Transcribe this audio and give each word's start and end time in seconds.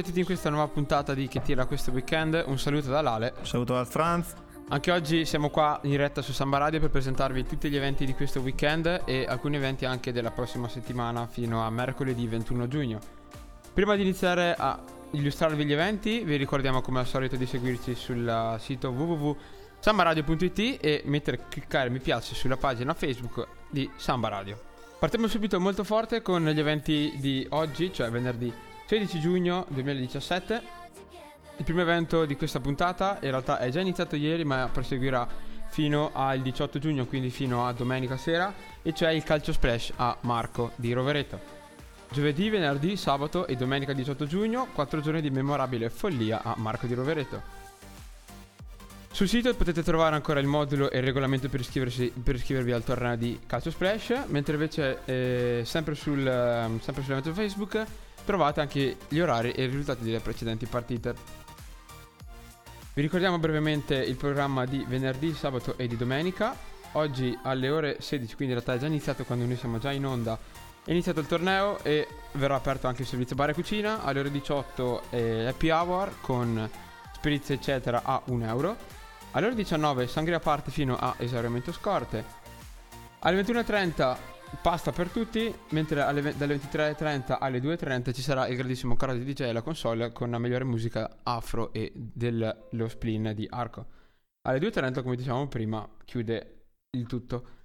a 0.00 0.02
tutti 0.02 0.20
in 0.20 0.24
questa 0.24 0.48
nuova 0.48 0.72
puntata 0.72 1.12
di 1.12 1.28
Che 1.28 1.42
tira 1.42 1.66
questo 1.66 1.90
weekend. 1.90 2.42
Un 2.46 2.58
saluto 2.58 2.88
da 2.88 3.02
Lale. 3.02 3.34
Un 3.38 3.46
saluto 3.46 3.74
dal 3.74 3.86
Franz. 3.86 4.32
Anche 4.68 4.90
oggi 4.92 5.26
siamo 5.26 5.50
qua 5.50 5.78
in 5.82 5.90
diretta 5.90 6.22
su 6.22 6.32
Samba 6.32 6.56
Radio 6.56 6.80
per 6.80 6.88
presentarvi 6.88 7.44
tutti 7.44 7.68
gli 7.68 7.76
eventi 7.76 8.06
di 8.06 8.14
questo 8.14 8.40
weekend 8.40 9.02
e 9.04 9.26
alcuni 9.28 9.56
eventi 9.56 9.84
anche 9.84 10.10
della 10.10 10.30
prossima 10.30 10.68
settimana 10.68 11.26
fino 11.26 11.62
a 11.62 11.68
mercoledì 11.68 12.26
21 12.26 12.66
giugno. 12.66 12.98
Prima 13.74 13.94
di 13.94 14.00
iniziare 14.00 14.54
a 14.56 14.80
illustrarvi 15.10 15.66
gli 15.66 15.72
eventi, 15.72 16.20
vi 16.20 16.36
ricordiamo 16.36 16.80
come 16.80 17.00
al 17.00 17.06
solito 17.06 17.36
di 17.36 17.44
seguirci 17.44 17.94
sul 17.94 18.56
sito 18.58 18.88
www.sambaradio.it 18.88 20.78
e 20.80 21.02
mettere 21.04 21.40
cliccare 21.50 21.90
mi 21.90 22.00
piace 22.00 22.34
sulla 22.34 22.56
pagina 22.56 22.94
Facebook 22.94 23.46
di 23.68 23.90
Samba 23.96 24.28
Radio. 24.28 24.58
Partiamo 24.98 25.26
subito 25.26 25.60
molto 25.60 25.84
forte 25.84 26.22
con 26.22 26.42
gli 26.48 26.58
eventi 26.58 27.12
di 27.18 27.46
oggi, 27.50 27.92
cioè 27.92 28.08
venerdì 28.08 28.68
16 28.90 29.20
giugno 29.20 29.66
2017. 29.68 30.62
Il 31.58 31.64
primo 31.64 31.80
evento 31.80 32.24
di 32.24 32.34
questa 32.34 32.58
puntata 32.58 33.18
in 33.22 33.30
realtà 33.30 33.60
è 33.60 33.68
già 33.68 33.78
iniziato 33.78 34.16
ieri 34.16 34.44
ma 34.44 34.68
proseguirà 34.72 35.28
fino 35.68 36.10
al 36.12 36.40
18 36.40 36.80
giugno, 36.80 37.06
quindi 37.06 37.30
fino 37.30 37.68
a 37.68 37.72
domenica 37.72 38.16
sera, 38.16 38.52
e 38.82 38.92
cioè 38.92 39.10
il 39.10 39.22
calcio 39.22 39.52
splash 39.52 39.92
a 39.94 40.16
Marco 40.22 40.72
di 40.74 40.92
Rovereto. 40.92 41.38
Giovedì, 42.10 42.48
venerdì, 42.50 42.96
sabato 42.96 43.46
e 43.46 43.54
domenica 43.54 43.92
18 43.92 44.26
giugno, 44.26 44.66
4 44.74 45.00
giorni 45.00 45.20
di 45.20 45.30
memorabile 45.30 45.88
follia 45.88 46.42
a 46.42 46.54
Marco 46.56 46.88
di 46.88 46.94
Rovereto. 46.94 47.40
Sul 49.12 49.28
sito 49.28 49.54
potete 49.54 49.84
trovare 49.84 50.16
ancora 50.16 50.40
il 50.40 50.48
modulo 50.48 50.90
e 50.90 50.98
il 50.98 51.04
regolamento 51.04 51.48
per, 51.48 51.64
per 52.24 52.34
iscrivervi 52.34 52.72
al 52.72 52.82
torneo 52.82 53.14
di 53.14 53.38
Calcio 53.46 53.70
Splash, 53.70 54.24
mentre 54.26 54.54
invece 54.54 54.98
eh, 55.04 55.62
sempre, 55.64 55.94
sul, 55.94 56.26
eh, 56.26 56.80
sempre 56.80 57.02
sull'evento 57.04 57.32
Facebook 57.32 58.08
trovate 58.24 58.60
anche 58.60 58.96
gli 59.08 59.18
orari 59.18 59.52
e 59.52 59.64
i 59.64 59.66
risultati 59.66 60.04
delle 60.04 60.20
precedenti 60.20 60.66
partite. 60.66 61.14
Vi 62.92 63.02
ricordiamo 63.02 63.38
brevemente 63.38 63.94
il 63.94 64.16
programma 64.16 64.64
di 64.64 64.84
venerdì, 64.86 65.32
sabato 65.32 65.78
e 65.78 65.86
di 65.86 65.96
domenica. 65.96 66.54
Oggi 66.92 67.38
alle 67.44 67.70
ore 67.70 67.96
16, 68.00 68.34
quindi 68.34 68.54
in 68.54 68.60
realtà 68.60 68.74
è 68.74 68.78
già 68.78 68.86
iniziato 68.86 69.24
quando 69.24 69.46
noi 69.46 69.56
siamo 69.56 69.78
già 69.78 69.92
in 69.92 70.04
onda. 70.04 70.38
È 70.84 70.90
iniziato 70.90 71.20
il 71.20 71.26
torneo 71.26 71.78
e 71.84 72.08
verrà 72.32 72.56
aperto 72.56 72.88
anche 72.88 73.02
il 73.02 73.08
servizio 73.08 73.36
bar 73.36 73.50
e 73.50 73.54
cucina. 73.54 74.02
Alle 74.02 74.20
ore 74.20 74.30
18 74.30 75.02
è 75.10 75.44
happy 75.46 75.70
hour 75.70 76.14
con 76.20 76.68
spritz 77.14 77.50
eccetera 77.50 78.02
a 78.04 78.20
1 78.24 78.44
euro. 78.44 78.76
Alle 79.32 79.46
ore 79.46 79.54
19 79.54 80.08
sangria 80.08 80.40
parte 80.40 80.70
fino 80.70 80.96
a 80.98 81.14
esaurimento 81.18 81.70
scorte. 81.72 82.24
Alle 83.20 83.40
21.30 83.42 84.16
pasta 84.62 84.92
per 84.92 85.08
tutti, 85.08 85.54
mentre 85.70 86.00
alle, 86.00 86.34
dalle 86.36 86.56
23.30 86.56 87.36
alle 87.38 87.60
2.30 87.60 88.12
ci 88.12 88.22
sarà 88.22 88.46
il 88.46 88.56
grandissimo 88.56 88.96
di 88.96 89.24
DJ 89.24 89.42
alla 89.42 89.62
console 89.62 90.12
con 90.12 90.30
la 90.30 90.38
migliore 90.38 90.64
musica 90.64 91.18
afro 91.22 91.72
e 91.72 91.92
dello 91.94 92.88
spleen 92.88 93.32
di 93.34 93.46
Arco. 93.48 93.86
Alle 94.42 94.58
2.30, 94.58 95.02
come 95.02 95.16
dicevamo 95.16 95.48
prima, 95.48 95.88
chiude 96.04 96.64
il 96.96 97.06
tutto. 97.06 97.58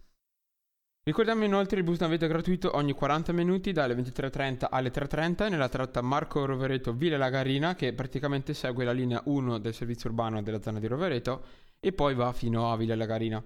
Ricordiamo 1.08 1.44
inoltre 1.44 1.78
il 1.78 1.84
bus 1.84 2.00
navetta 2.00 2.26
gratuito 2.26 2.76
ogni 2.76 2.94
40 2.94 3.32
minuti 3.32 3.72
dalle 3.72 3.94
23.30 3.94 4.66
alle 4.70 4.92
3.30 4.92 5.50
nella 5.50 5.70
tratta 5.70 6.02
Marco 6.02 6.46
Rovereto 6.46 6.94
Villa 6.94 7.18
Lagarina 7.18 7.76
che 7.76 7.94
praticamente 7.94 8.56
segue 8.56 8.84
la 8.84 8.92
linea 8.92 9.22
1 9.26 9.60
del 9.60 9.76
servizio 9.76 10.10
urbano 10.10 10.42
della 10.42 10.62
zona 10.64 10.80
di 10.80 10.88
Rovereto 10.88 11.46
e 11.80 11.94
poi 11.94 12.16
va 12.16 12.32
fino 12.34 12.72
a 12.72 12.76
Villa 12.76 12.96
Lagarina. 12.96 13.44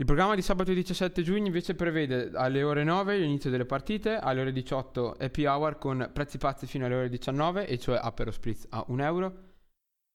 Il 0.00 0.06
programma 0.06 0.34
di 0.34 0.40
sabato 0.40 0.72
17 0.72 1.20
giugno 1.22 1.44
invece 1.44 1.74
prevede 1.74 2.30
alle 2.32 2.62
ore 2.62 2.84
9 2.84 3.18
l'inizio 3.18 3.50
delle 3.50 3.66
partite, 3.66 4.16
alle 4.16 4.40
ore 4.40 4.50
18 4.50 5.16
happy 5.20 5.44
hour 5.44 5.76
con 5.76 6.08
prezzi 6.10 6.38
pazzi 6.38 6.66
fino 6.66 6.86
alle 6.86 6.94
ore 6.94 7.08
19 7.10 7.66
e 7.66 7.78
cioè 7.78 7.98
Apero 8.00 8.30
Spritz 8.30 8.66
a 8.70 8.82
1 8.88 9.04
euro. 9.04 9.34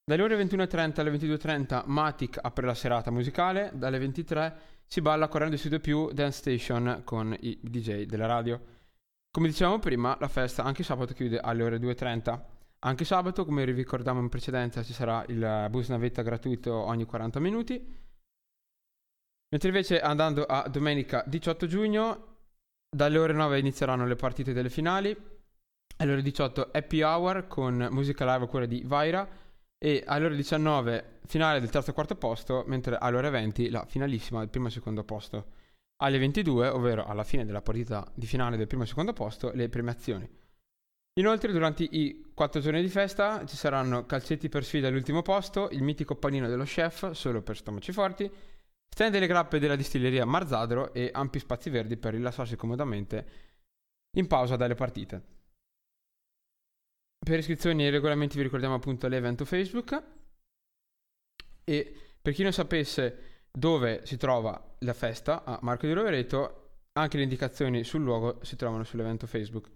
Dalle 0.04 0.24
ore 0.24 0.44
21.30 0.44 1.00
alle 1.02 1.12
22.30 1.12 1.84
Matic 1.86 2.40
apre 2.42 2.66
la 2.66 2.74
serata 2.74 3.12
musicale, 3.12 3.74
dalle 3.76 4.00
23 4.00 4.58
si 4.88 5.02
balla 5.02 5.28
correndo 5.28 5.56
su 5.56 5.70
due 5.70 5.80
più 5.80 6.12
Dance 6.12 6.40
Station 6.40 7.02
con 7.04 7.38
i 7.42 7.60
DJ 7.62 8.06
della 8.06 8.26
radio. 8.26 8.60
Come 9.30 9.50
dicevamo 9.50 9.78
prima, 9.78 10.18
la 10.20 10.30
festa 10.30 10.64
anche 10.64 10.82
sabato 10.82 11.14
chiude 11.14 11.38
alle 11.38 11.62
ore 11.62 11.78
2.30. 11.78 12.42
Anche 12.80 13.06
sabato, 13.06 13.46
come 13.46 13.64
vi 13.66 13.74
ricordavamo 13.74 14.24
in 14.24 14.30
precedenza, 14.30 14.82
ci 14.82 14.94
sarà 14.94 15.24
il 15.28 15.68
bus 15.70 15.90
navetta 15.90 16.24
gratuito 16.24 16.74
ogni 16.74 17.06
40 17.06 17.40
minuti. 17.40 18.05
Mentre 19.56 19.72
invece 19.72 20.02
andando 20.02 20.44
a 20.44 20.68
domenica 20.68 21.24
18 21.26 21.66
giugno, 21.66 22.40
dalle 22.90 23.18
ore 23.18 23.32
9 23.32 23.58
inizieranno 23.58 24.06
le 24.06 24.18
partite 24.18 24.52
delle 24.52 24.70
finali. 24.70 25.16
Alle 25.96 26.12
ore 26.12 26.22
18 26.22 26.72
happy 26.74 27.02
hour 27.02 27.48
con 27.48 27.88
musica 27.90 28.26
live 28.26 28.44
a 28.44 28.48
cura 28.50 28.66
di 28.66 28.84
Vaira 28.86 29.26
e 29.78 30.04
alle 30.06 30.26
ore 30.26 30.36
19 30.36 31.20
finale 31.26 31.62
del 31.62 31.70
terzo 31.70 31.92
e 31.92 31.94
quarto 31.94 32.18
posto, 32.18 32.66
mentre 32.68 32.98
alle 32.98 33.16
ore 33.16 33.30
20 33.30 33.70
la 33.70 33.86
finalissima 33.86 34.40
del 34.40 34.50
primo 34.50 34.68
e 34.68 34.72
secondo 34.72 35.06
posto. 35.06 35.46
Alle 36.04 36.18
22, 36.18 36.68
ovvero 36.68 37.06
alla 37.06 37.24
fine 37.24 37.46
della 37.46 37.62
partita 37.62 38.06
di 38.14 38.26
finale 38.26 38.58
del 38.58 38.68
primo 38.68 38.84
e 38.84 38.88
secondo 38.88 39.14
posto, 39.14 39.54
le 39.54 39.70
premiazioni. 39.70 40.30
Inoltre, 41.18 41.54
durante 41.54 41.88
i 41.90 42.26
quattro 42.34 42.60
giorni 42.60 42.82
di 42.82 42.90
festa 42.90 43.46
ci 43.46 43.56
saranno 43.56 44.06
calcetti 44.06 44.50
per 44.50 44.66
sfida 44.66 44.90
all'ultimo 44.90 45.22
posto, 45.22 45.70
il 45.72 45.82
mitico 45.82 46.16
panino 46.16 46.50
dello 46.50 46.66
chef, 46.66 47.12
solo 47.12 47.42
per 47.42 47.56
stomaci 47.56 47.94
forti, 47.94 48.30
stand 48.90 49.12
delle 49.12 49.28
grappe 49.28 49.60
della 49.60 49.76
distilleria 49.76 50.26
Marzadro 50.26 50.94
e 50.94 51.10
ampi 51.14 51.40
spazi 51.40 51.70
verdi 51.70 51.98
per 51.98 52.14
rilassarsi 52.14 52.56
comodamente 52.56 53.28
in 54.18 54.28
pausa 54.28 54.56
dalle 54.56 54.76
partite. 54.76 55.34
Per 57.26 57.40
iscrizioni 57.40 57.86
e 57.86 57.90
regolamenti 57.90 58.38
vi 58.38 58.44
ricordiamo 58.44 58.76
appunto 58.76 59.08
l'evento 59.08 59.46
Facebook 59.46 60.04
e 61.64 61.96
per 62.22 62.34
chi 62.34 62.44
non 62.44 62.54
sapesse 62.54 63.48
dove 63.52 64.06
si 64.06 64.18
trova 64.18 64.76
la 64.80 64.94
festa 64.94 65.44
a 65.44 65.58
Marco 65.62 65.88
di 65.88 65.94
Rovereto, 65.94 66.84
anche 66.94 67.18
le 67.18 67.24
indicazioni 67.24 67.84
sul 67.84 68.02
luogo 68.02 68.44
si 68.44 68.56
trovano 68.56 68.84
sull'evento 68.84 69.28
Facebook. 69.28 69.70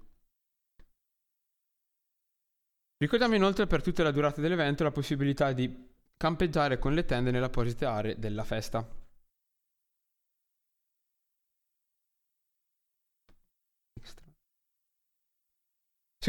Ricordiamo 2.97 3.35
inoltre 3.35 3.65
per 3.65 3.81
tutta 3.81 4.03
la 4.03 4.11
durata 4.11 4.41
dell'evento 4.41 4.83
la 4.83 4.91
possibilità 4.91 5.53
di 5.53 5.87
campeggiare 6.17 6.79
con 6.79 6.93
le 6.93 7.05
tende 7.05 7.31
nelle 7.31 7.45
apposite 7.45 7.85
aree 7.85 8.19
della 8.19 8.43
festa. 8.43 8.98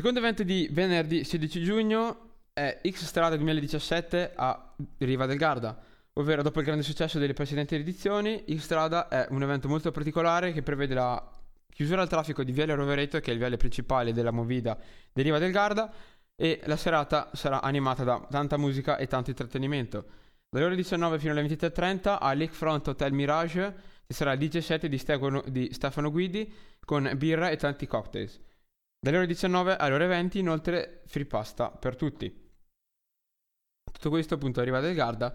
Secondo 0.01 0.21
evento 0.21 0.45
di 0.45 0.67
venerdì 0.73 1.25
16 1.25 1.63
giugno 1.63 2.31
è 2.55 2.81
X 2.89 3.05
Strada 3.05 3.37
2017 3.37 4.33
a 4.35 4.75
Riva 4.97 5.27
del 5.27 5.37
Garda, 5.37 5.79
ovvero 6.15 6.41
dopo 6.41 6.61
il 6.61 6.65
grande 6.65 6.83
successo 6.83 7.19
delle 7.19 7.35
precedenti 7.35 7.75
edizioni, 7.75 8.43
X 8.49 8.61
Strada 8.61 9.09
è 9.09 9.27
un 9.29 9.43
evento 9.43 9.69
molto 9.69 9.91
particolare 9.91 10.53
che 10.53 10.63
prevede 10.63 10.95
la 10.95 11.23
chiusura 11.69 12.01
al 12.01 12.09
traffico 12.09 12.43
di 12.43 12.51
Viale 12.51 12.75
Rovereto, 12.75 13.21
che 13.21 13.31
è 13.31 13.35
il 13.35 13.39
viale 13.39 13.59
principale 13.59 14.15
della 14.15 14.31
Movida 14.31 14.75
di 15.13 15.21
Riva 15.21 15.39
del 15.39 15.53
Garda, 15.53 15.93
e 16.35 16.63
la 16.65 16.77
serata 16.77 17.29
sarà 17.35 17.61
animata 17.61 18.03
da 18.03 18.27
tanta 18.31 18.57
musica 18.57 18.97
e 18.97 19.07
tanto 19.07 19.29
intrattenimento. 19.29 20.07
Dalle 20.49 20.65
ore 20.65 20.77
19 20.77 21.19
fino 21.19 21.33
alle 21.33 21.43
23.30 21.43 22.17
a 22.19 22.33
Lakefront 22.33 22.89
Hotel 22.89 23.13
Mirage 23.13 23.75
ci 24.07 24.15
sarà 24.15 24.33
il 24.33 24.39
DJ 24.39 24.61
set 24.61 24.87
di, 24.87 24.97
Stefano, 24.97 25.45
di 25.47 25.69
Stefano 25.75 26.11
Guidi 26.11 26.51
con 26.87 27.13
birra 27.19 27.51
e 27.51 27.57
tanti 27.57 27.87
cocktails. 27.87 28.41
Dalle 29.03 29.17
ore 29.17 29.27
19 29.27 29.77
alle 29.77 29.95
ore 29.95 30.07
20 30.07 30.39
inoltre 30.41 31.01
free 31.07 31.25
pasta 31.25 31.71
per 31.71 31.97
tutti. 31.97 32.31
Tutto 33.91 34.11
questo 34.11 34.35
appunto 34.35 34.61
arriva 34.61 34.81
del 34.81 34.95
Garda 34.95 35.35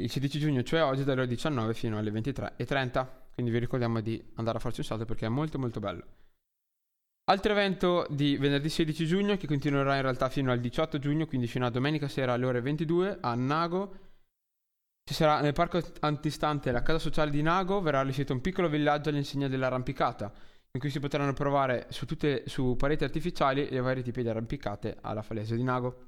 il 0.00 0.10
16 0.10 0.38
giugno, 0.38 0.62
cioè 0.62 0.82
oggi 0.82 1.04
dalle 1.04 1.20
ore 1.20 1.28
19 1.28 1.74
fino 1.74 1.98
alle 1.98 2.10
23.30. 2.10 3.06
Quindi 3.34 3.52
vi 3.52 3.58
ricordiamo 3.58 4.00
di 4.00 4.32
andare 4.36 4.56
a 4.56 4.60
farci 4.60 4.80
un 4.80 4.86
salto 4.86 5.04
perché 5.04 5.26
è 5.26 5.28
molto 5.28 5.58
molto 5.58 5.80
bello. 5.80 6.04
Altro 7.24 7.52
evento 7.52 8.06
di 8.08 8.38
venerdì 8.38 8.70
16 8.70 9.04
giugno 9.04 9.36
che 9.36 9.46
continuerà 9.46 9.96
in 9.96 10.02
realtà 10.02 10.30
fino 10.30 10.50
al 10.50 10.60
18 10.60 10.98
giugno, 10.98 11.26
quindi 11.26 11.46
fino 11.46 11.66
a 11.66 11.70
domenica 11.70 12.08
sera 12.08 12.32
alle 12.32 12.46
ore 12.46 12.62
22 12.62 13.18
a 13.20 13.34
Nago. 13.34 13.96
Ci 15.04 15.12
sarà 15.12 15.42
nel 15.42 15.52
parco 15.52 15.78
antistante 16.00 16.72
la 16.72 16.82
casa 16.82 16.98
sociale 16.98 17.30
di 17.30 17.42
Nago, 17.42 17.82
verrà 17.82 18.00
allestito 18.00 18.32
un 18.32 18.40
piccolo 18.40 18.70
villaggio 18.70 19.10
all'insegna 19.10 19.46
dell'arrampicata 19.46 20.32
in 20.78 20.84
cui 20.84 20.90
si 20.90 21.00
potranno 21.00 21.32
provare 21.32 21.86
su, 21.90 22.06
tutte, 22.06 22.44
su 22.46 22.76
pareti 22.76 23.02
artificiali 23.02 23.68
le 23.68 23.80
varie 23.80 24.04
tipi 24.04 24.22
di 24.22 24.28
arrampicate 24.28 24.96
alla 25.00 25.22
falesia 25.22 25.56
di 25.56 25.64
Nago. 25.64 26.06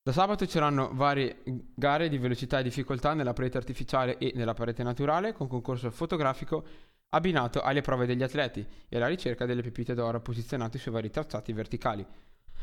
Da 0.00 0.12
sabato 0.12 0.44
ci 0.44 0.52
saranno 0.52 0.90
varie 0.92 1.42
gare 1.74 2.08
di 2.08 2.16
velocità 2.16 2.60
e 2.60 2.62
difficoltà 2.62 3.12
nella 3.12 3.32
parete 3.32 3.56
artificiale 3.56 4.18
e 4.18 4.30
nella 4.36 4.54
parete 4.54 4.84
naturale 4.84 5.32
con 5.32 5.48
concorso 5.48 5.90
fotografico 5.90 6.64
abbinato 7.08 7.60
alle 7.60 7.80
prove 7.80 8.06
degli 8.06 8.22
atleti 8.22 8.64
e 8.88 8.96
alla 8.96 9.08
ricerca 9.08 9.46
delle 9.46 9.62
pepite 9.62 9.94
d'oro 9.94 10.20
posizionate 10.20 10.78
sui 10.78 10.92
vari 10.92 11.10
tracciati 11.10 11.52
verticali. 11.52 12.06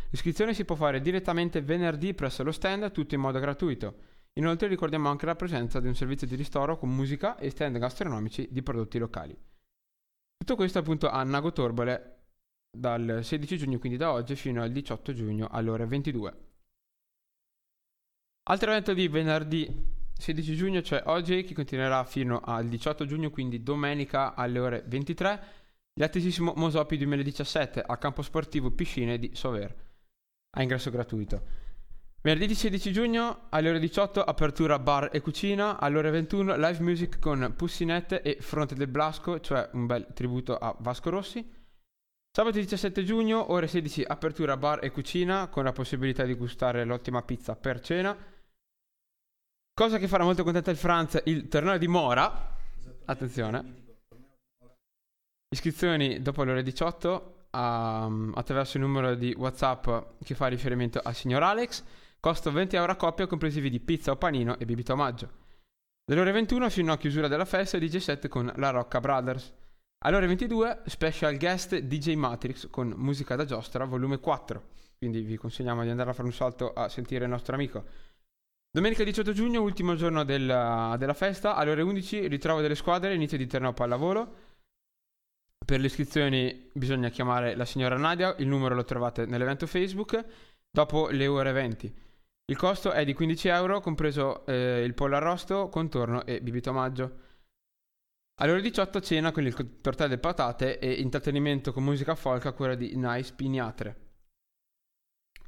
L'iscrizione 0.09 0.53
si 0.53 0.63
può 0.63 0.75
fare 0.75 1.01
direttamente 1.01 1.61
venerdì 1.61 2.13
presso 2.13 2.43
lo 2.43 2.51
stand, 2.53 2.91
tutto 2.91 3.13
in 3.13 3.19
modo 3.19 3.39
gratuito. 3.39 3.95
Inoltre 4.35 4.69
ricordiamo 4.69 5.09
anche 5.09 5.25
la 5.25 5.35
presenza 5.35 5.81
di 5.81 5.87
un 5.87 5.95
servizio 5.95 6.27
di 6.27 6.35
ristoro 6.35 6.77
con 6.77 6.95
musica 6.95 7.37
e 7.37 7.49
stand 7.49 7.77
gastronomici 7.77 8.47
di 8.49 8.63
prodotti 8.63 8.97
locali. 8.97 9.37
Tutto 10.41 10.55
questo 10.55 10.79
appunto 10.79 11.07
a 11.07 11.21
Nago 11.21 11.51
Torbole 11.51 12.23
dal 12.75 13.19
16 13.21 13.59
giugno, 13.59 13.77
quindi 13.77 13.95
da 13.95 14.11
oggi, 14.11 14.35
fino 14.35 14.63
al 14.63 14.71
18 14.71 15.13
giugno 15.13 15.47
alle 15.51 15.69
ore 15.69 15.85
22. 15.85 16.37
Altro 18.49 18.71
evento 18.71 18.95
di 18.95 19.07
venerdì 19.07 19.69
16 20.17 20.55
giugno 20.55 20.81
c'è 20.81 21.03
oggi 21.05 21.43
che 21.43 21.53
continuerà 21.53 22.03
fino 22.05 22.39
al 22.39 22.67
18 22.67 23.05
giugno, 23.05 23.29
quindi 23.29 23.61
domenica 23.61 24.33
alle 24.33 24.57
ore 24.57 24.83
23, 24.87 25.43
l'attesissimo 25.99 26.53
Mosopi 26.55 26.97
2017 26.97 27.79
al 27.83 27.99
campo 27.99 28.23
sportivo 28.23 28.71
Piscine 28.71 29.19
di 29.19 29.35
Sover, 29.35 29.75
a 30.57 30.61
ingresso 30.63 30.89
gratuito. 30.89 31.60
Venerdì 32.23 32.53
16 32.53 32.91
giugno 32.91 33.47
alle 33.49 33.69
ore 33.69 33.79
18 33.79 34.21
apertura 34.21 34.77
bar 34.77 35.09
e 35.11 35.21
cucina, 35.21 35.79
alle 35.79 35.97
ore 35.97 36.11
21 36.11 36.55
live 36.55 36.83
music 36.83 37.17
con 37.17 37.55
Pussinette 37.57 38.21
e 38.21 38.37
Fronte 38.39 38.75
del 38.75 38.89
Blasco, 38.89 39.39
cioè 39.39 39.67
un 39.73 39.87
bel 39.87 40.05
tributo 40.13 40.55
a 40.55 40.75
Vasco 40.77 41.09
Rossi. 41.09 41.43
Sabato 42.31 42.57
17 42.57 43.03
giugno, 43.03 43.51
ore 43.51 43.65
16, 43.65 44.03
apertura 44.03 44.55
bar 44.55 44.83
e 44.83 44.91
cucina 44.91 45.47
con 45.47 45.63
la 45.63 45.71
possibilità 45.71 46.23
di 46.23 46.35
gustare 46.35 46.85
l'ottima 46.85 47.23
pizza 47.23 47.55
per 47.55 47.79
cena. 47.79 48.15
Cosa 49.73 49.97
che 49.97 50.07
farà 50.07 50.23
molto 50.23 50.43
contenta 50.43 50.69
il 50.69 50.77
Franz, 50.77 51.19
il 51.25 51.47
torneo 51.47 51.79
di 51.79 51.87
Mora. 51.87 52.55
Attenzione. 53.05 53.79
Iscrizioni 55.49 56.21
dopo 56.21 56.43
le 56.43 56.51
ore 56.51 56.61
18 56.61 57.47
um, 57.49 58.31
attraverso 58.35 58.77
il 58.77 58.83
numero 58.83 59.15
di 59.15 59.33
WhatsApp 59.35 59.89
che 60.23 60.35
fa 60.35 60.45
riferimento 60.45 60.99
al 61.03 61.15
signor 61.15 61.41
Alex. 61.41 61.83
Costo 62.21 62.51
20 62.51 62.75
euro 62.75 62.91
a 62.91 62.97
coppia, 62.97 63.25
compresivi 63.25 63.67
di 63.71 63.79
pizza 63.79 64.11
o 64.11 64.15
panino 64.15 64.59
e 64.59 64.65
bibita 64.65 64.93
omaggio. 64.93 65.27
Dalle 66.05 66.21
ore 66.21 66.31
21 66.31 66.69
fino 66.69 66.93
a 66.93 66.97
chiusura 66.97 67.27
della 67.27 67.45
festa 67.45 67.79
DJ 67.79 67.97
set 67.97 68.27
con 68.27 68.53
la 68.57 68.69
Rocca 68.69 68.99
Brothers. 68.99 69.51
Alle 70.05 70.17
ore 70.17 70.27
22 70.27 70.83
special 70.85 71.35
guest 71.37 71.75
DJ 71.79 72.13
Matrix 72.13 72.69
con 72.69 72.93
musica 72.95 73.35
da 73.35 73.45
giostra 73.45 73.85
volume 73.85 74.19
4. 74.19 74.63
Quindi 74.99 75.21
vi 75.21 75.35
consigliamo 75.35 75.81
di 75.81 75.89
andare 75.89 76.11
a 76.11 76.13
fare 76.13 76.27
un 76.27 76.33
salto 76.35 76.73
a 76.73 76.89
sentire 76.89 77.23
il 77.23 77.31
nostro 77.31 77.55
amico. 77.55 77.85
Domenica 78.69 79.03
18 79.03 79.33
giugno, 79.33 79.63
ultimo 79.63 79.95
giorno 79.95 80.23
della, 80.23 80.95
della 80.99 81.15
festa, 81.15 81.55
alle 81.55 81.71
ore 81.71 81.81
11 81.81 82.27
ritrovo 82.27 82.61
delle 82.61 82.75
squadre, 82.75 83.15
inizio 83.15 83.39
di 83.39 83.47
torneo 83.47 83.73
pallavolo. 83.73 84.35
Per 85.65 85.79
le 85.79 85.87
iscrizioni 85.87 86.69
bisogna 86.71 87.09
chiamare 87.09 87.55
la 87.55 87.65
signora 87.65 87.97
Nadia, 87.97 88.35
il 88.37 88.47
numero 88.47 88.75
lo 88.75 88.83
trovate 88.83 89.25
nell'evento 89.25 89.65
Facebook, 89.65 90.23
dopo 90.69 91.09
le 91.09 91.25
ore 91.25 91.51
20. 91.51 92.09
Il 92.51 92.57
costo 92.57 92.91
è 92.91 93.05
di 93.05 93.13
15 93.13 93.47
euro, 93.47 93.79
compreso 93.79 94.45
eh, 94.45 94.83
il 94.83 94.93
pollo 94.93 95.15
arrosto, 95.15 95.69
contorno 95.69 96.25
e 96.25 96.41
bibito 96.41 96.71
omaggio. 96.71 97.19
Alle 98.41 98.51
ore 98.51 98.61
18 98.61 98.99
cena 98.99 99.31
con 99.31 99.45
il 99.45 99.79
tortello 99.79 100.15
e 100.15 100.17
patate 100.17 100.77
e 100.77 100.91
intrattenimento 100.91 101.71
con 101.71 101.85
musica 101.85 102.13
folk 102.13 102.45
a 102.47 102.51
cura 102.51 102.75
di 102.75 102.93
Nice 102.97 103.31
Pignatre. 103.33 104.09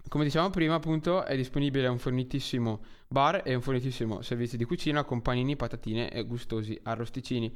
Come 0.08 0.24
dicevamo 0.24 0.52
prima, 0.52 0.76
appunto, 0.76 1.26
è 1.26 1.36
disponibile 1.36 1.90
un 1.90 1.98
fornitissimo 1.98 2.86
bar 3.10 3.42
e 3.44 3.54
un 3.54 3.62
fornitissimo 3.62 4.22
servizio 4.22 4.58
di 4.58 4.64
cucina 4.64 5.04
con 5.04 5.22
panini, 5.22 5.58
patatine 5.58 6.10
e 6.10 6.24
gustosi 6.24 6.80
arrosticini. 6.84 7.54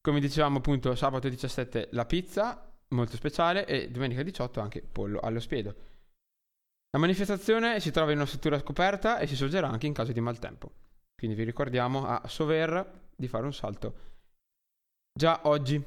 Come 0.00 0.20
dicevamo, 0.20 0.58
appunto, 0.58 0.94
sabato 0.94 1.28
17 1.28 1.88
la 1.90 2.06
pizza, 2.06 2.72
molto 2.90 3.16
speciale, 3.16 3.66
e 3.66 3.90
domenica 3.90 4.22
18 4.22 4.60
anche 4.60 4.82
pollo 4.82 5.18
allo 5.18 5.40
spiedo. 5.40 5.93
La 6.94 7.00
manifestazione 7.00 7.80
si 7.80 7.90
trova 7.90 8.12
in 8.12 8.18
una 8.18 8.26
struttura 8.26 8.56
scoperta 8.56 9.18
e 9.18 9.26
si 9.26 9.34
svolgerà 9.34 9.68
anche 9.68 9.88
in 9.88 9.92
caso 9.92 10.12
di 10.12 10.20
maltempo. 10.20 10.70
Quindi 11.16 11.36
vi 11.36 11.42
ricordiamo 11.42 12.06
a 12.06 12.22
Sover 12.28 13.08
di 13.16 13.26
fare 13.26 13.44
un 13.44 13.52
salto 13.52 13.94
già 15.12 15.40
oggi. 15.44 15.82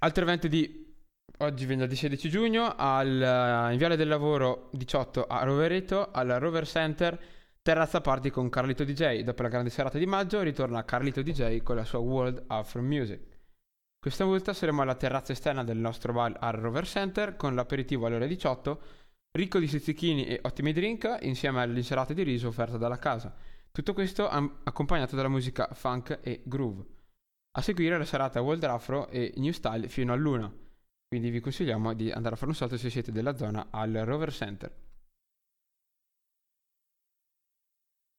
Altro 0.00 0.22
evento 0.22 0.48
di 0.48 0.94
oggi, 1.38 1.64
venerdì 1.64 1.96
16 1.96 2.28
giugno, 2.28 2.74
al, 2.76 3.70
in 3.72 3.78
Viale 3.78 3.96
del 3.96 4.08
Lavoro 4.08 4.68
18 4.72 5.24
a 5.24 5.44
Rovereto, 5.44 6.10
al 6.10 6.28
Rover 6.28 6.66
Center, 6.66 7.18
terrazza 7.62 8.02
party 8.02 8.28
con 8.28 8.50
Carlito 8.50 8.84
DJ. 8.84 9.22
Dopo 9.22 9.40
la 9.40 9.48
grande 9.48 9.70
serata 9.70 9.96
di 9.96 10.04
maggio 10.04 10.42
ritorna 10.42 10.84
Carlito 10.84 11.22
DJ 11.22 11.62
con 11.62 11.76
la 11.76 11.86
sua 11.86 12.00
World 12.00 12.44
Afro 12.48 12.82
Music. 12.82 13.32
Questa 13.98 14.24
volta 14.24 14.52
saremo 14.52 14.82
alla 14.82 14.96
terrazza 14.96 15.32
esterna 15.32 15.64
del 15.64 15.78
nostro 15.78 16.12
bar 16.12 16.36
al 16.38 16.54
Rover 16.54 16.84
Center 16.86 17.36
con 17.36 17.54
l'aperitivo 17.54 18.04
alle 18.04 18.16
ore 18.16 18.26
18 18.26 18.80
ricco 19.32 19.58
di 19.58 19.66
stuzzichini 19.66 20.26
e 20.26 20.40
ottimi 20.42 20.72
drink 20.72 21.18
insieme 21.22 21.62
all'insalata 21.62 22.12
di 22.12 22.22
riso 22.22 22.48
offerta 22.48 22.76
dalla 22.76 22.98
casa. 22.98 23.34
Tutto 23.70 23.94
questo 23.94 24.28
am- 24.28 24.60
accompagnato 24.64 25.16
dalla 25.16 25.28
musica 25.28 25.68
funk 25.72 26.18
e 26.22 26.42
groove. 26.44 26.84
A 27.52 27.62
seguire 27.62 27.96
la 27.96 28.04
serata 28.04 28.42
World 28.42 28.64
Afro 28.64 29.08
e 29.08 29.32
New 29.36 29.52
Style 29.52 29.88
fino 29.88 30.12
a 30.12 30.16
luna. 30.16 30.52
Quindi 31.08 31.30
vi 31.30 31.40
consigliamo 31.40 31.94
di 31.94 32.10
andare 32.10 32.34
a 32.34 32.38
fare 32.38 32.50
un 32.50 32.56
salto 32.56 32.76
se 32.76 32.90
siete 32.90 33.12
della 33.12 33.36
zona 33.36 33.68
al 33.70 33.92
Rover 33.92 34.32
Center. 34.32 34.74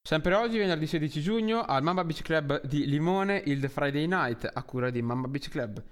Sempre 0.06 0.34
oggi, 0.34 0.58
venerdì 0.58 0.86
16 0.86 1.22
giugno, 1.22 1.62
al 1.62 1.82
Mamba 1.82 2.04
Beach 2.04 2.22
Club 2.22 2.66
di 2.66 2.86
Limone 2.88 3.42
il 3.46 3.60
The 3.60 3.70
Friday 3.70 4.06
Night 4.06 4.50
a 4.52 4.64
cura 4.64 4.90
di 4.90 5.02
Mamba 5.02 5.28
Beach 5.28 5.50
Club. 5.50 5.84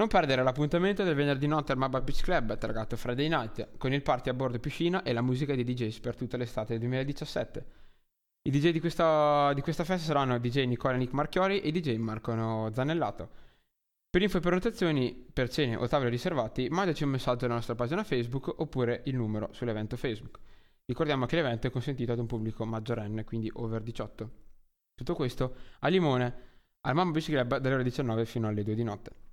Non 0.00 0.08
perdere 0.08 0.42
l'appuntamento 0.42 1.04
del 1.04 1.14
venerdì 1.14 1.46
notte 1.46 1.72
al 1.72 1.78
Mabba 1.78 2.00
Beach 2.00 2.22
Club, 2.22 2.56
targato 2.56 2.96
Friday 2.96 3.28
Night, 3.28 3.76
con 3.76 3.92
il 3.92 4.00
party 4.00 4.30
a 4.30 4.32
bordo 4.32 4.58
piscina 4.58 5.02
e 5.02 5.12
la 5.12 5.20
musica 5.20 5.54
dei 5.54 5.62
DJs 5.62 6.00
per 6.00 6.16
tutta 6.16 6.38
l'estate 6.38 6.78
del 6.78 6.88
2017. 6.88 7.66
I 8.44 8.50
DJ 8.50 8.70
di 8.70 8.80
questa, 8.80 9.52
di 9.52 9.60
questa 9.60 9.84
festa 9.84 10.06
saranno 10.06 10.38
DJ 10.38 10.64
Nicola 10.64 10.96
Nick 10.96 11.12
Marchiori 11.12 11.60
e 11.60 11.70
DJ 11.70 11.96
Marco 11.98 12.32
Zanellato. 12.72 13.28
Per 14.08 14.22
info 14.22 14.38
e 14.38 14.40
prenotazioni 14.40 15.12
per 15.30 15.50
cene 15.50 15.76
o 15.76 15.86
tavoli 15.86 16.08
riservati, 16.08 16.70
mandaci 16.70 17.04
un 17.04 17.10
messaggio 17.10 17.44
alla 17.44 17.56
nostra 17.56 17.74
pagina 17.74 18.02
Facebook 18.02 18.54
oppure 18.56 19.02
il 19.04 19.16
numero 19.16 19.50
sull'evento 19.52 19.98
Facebook. 19.98 20.38
Ricordiamo 20.86 21.26
che 21.26 21.36
l'evento 21.36 21.66
è 21.66 21.70
consentito 21.70 22.12
ad 22.12 22.18
un 22.20 22.26
pubblico 22.26 22.64
maggiorenne, 22.64 23.24
quindi 23.24 23.50
over 23.52 23.82
18. 23.82 24.30
Tutto 24.94 25.14
questo 25.14 25.56
a 25.80 25.88
Limone, 25.88 26.34
al 26.80 26.94
Mamma 26.94 27.10
Beach 27.10 27.26
Club 27.26 27.58
dalle 27.58 27.74
ore 27.74 27.84
19 27.84 28.24
fino 28.24 28.48
alle 28.48 28.62
2 28.62 28.74
di 28.74 28.82
notte. 28.82 29.28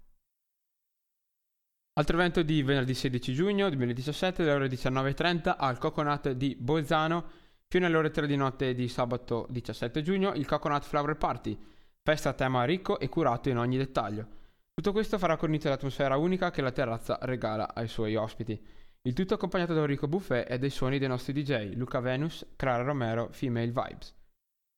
Altro 1.98 2.16
evento 2.16 2.44
di 2.44 2.62
venerdì 2.62 2.94
16 2.94 3.34
giugno 3.34 3.68
2017 3.70 4.44
alle 4.44 4.52
ore 4.52 4.68
19.30 4.68 5.56
al 5.58 5.80
Coconut 5.80 6.30
di 6.34 6.56
Bolzano 6.56 7.26
fino 7.68 7.88
alle 7.88 7.98
ore 7.98 8.12
3 8.12 8.28
di 8.28 8.36
notte 8.36 8.76
di 8.76 8.88
sabato 8.88 9.48
17 9.50 10.04
giugno 10.04 10.32
il 10.34 10.46
Coconut 10.46 10.84
Flower 10.84 11.18
Party, 11.18 11.58
festa 12.04 12.30
a 12.30 12.34
tema 12.34 12.66
ricco 12.66 13.00
e 13.00 13.10
curato 13.10 13.50
in 13.50 13.58
ogni 13.58 13.78
dettaglio. 13.78 14.28
Tutto 14.76 14.92
questo 14.92 15.18
farà 15.18 15.38
cornice 15.38 15.70
l'atmosfera 15.70 16.18
unica 16.18 16.52
che 16.52 16.62
la 16.62 16.72
terrazza 16.72 17.18
regala 17.24 17.74
ai 17.74 17.88
suoi 17.88 18.16
ospiti. 18.16 18.64
Il 19.02 19.14
tutto 19.14 19.34
accompagnato 19.34 19.74
da 19.74 19.80
un 19.80 19.88
ricco 19.88 20.08
buffet 20.08 20.52
e 20.52 20.60
dai 20.60 20.70
suoni 20.70 21.00
dei 21.00 21.08
nostri 21.08 21.34
DJ 21.34 21.74
Luca 21.74 22.00
Venus, 22.00 22.46
Clara 22.56 22.84
Romero, 22.84 23.30
Female 23.32 23.72
Vibes. 23.72 24.14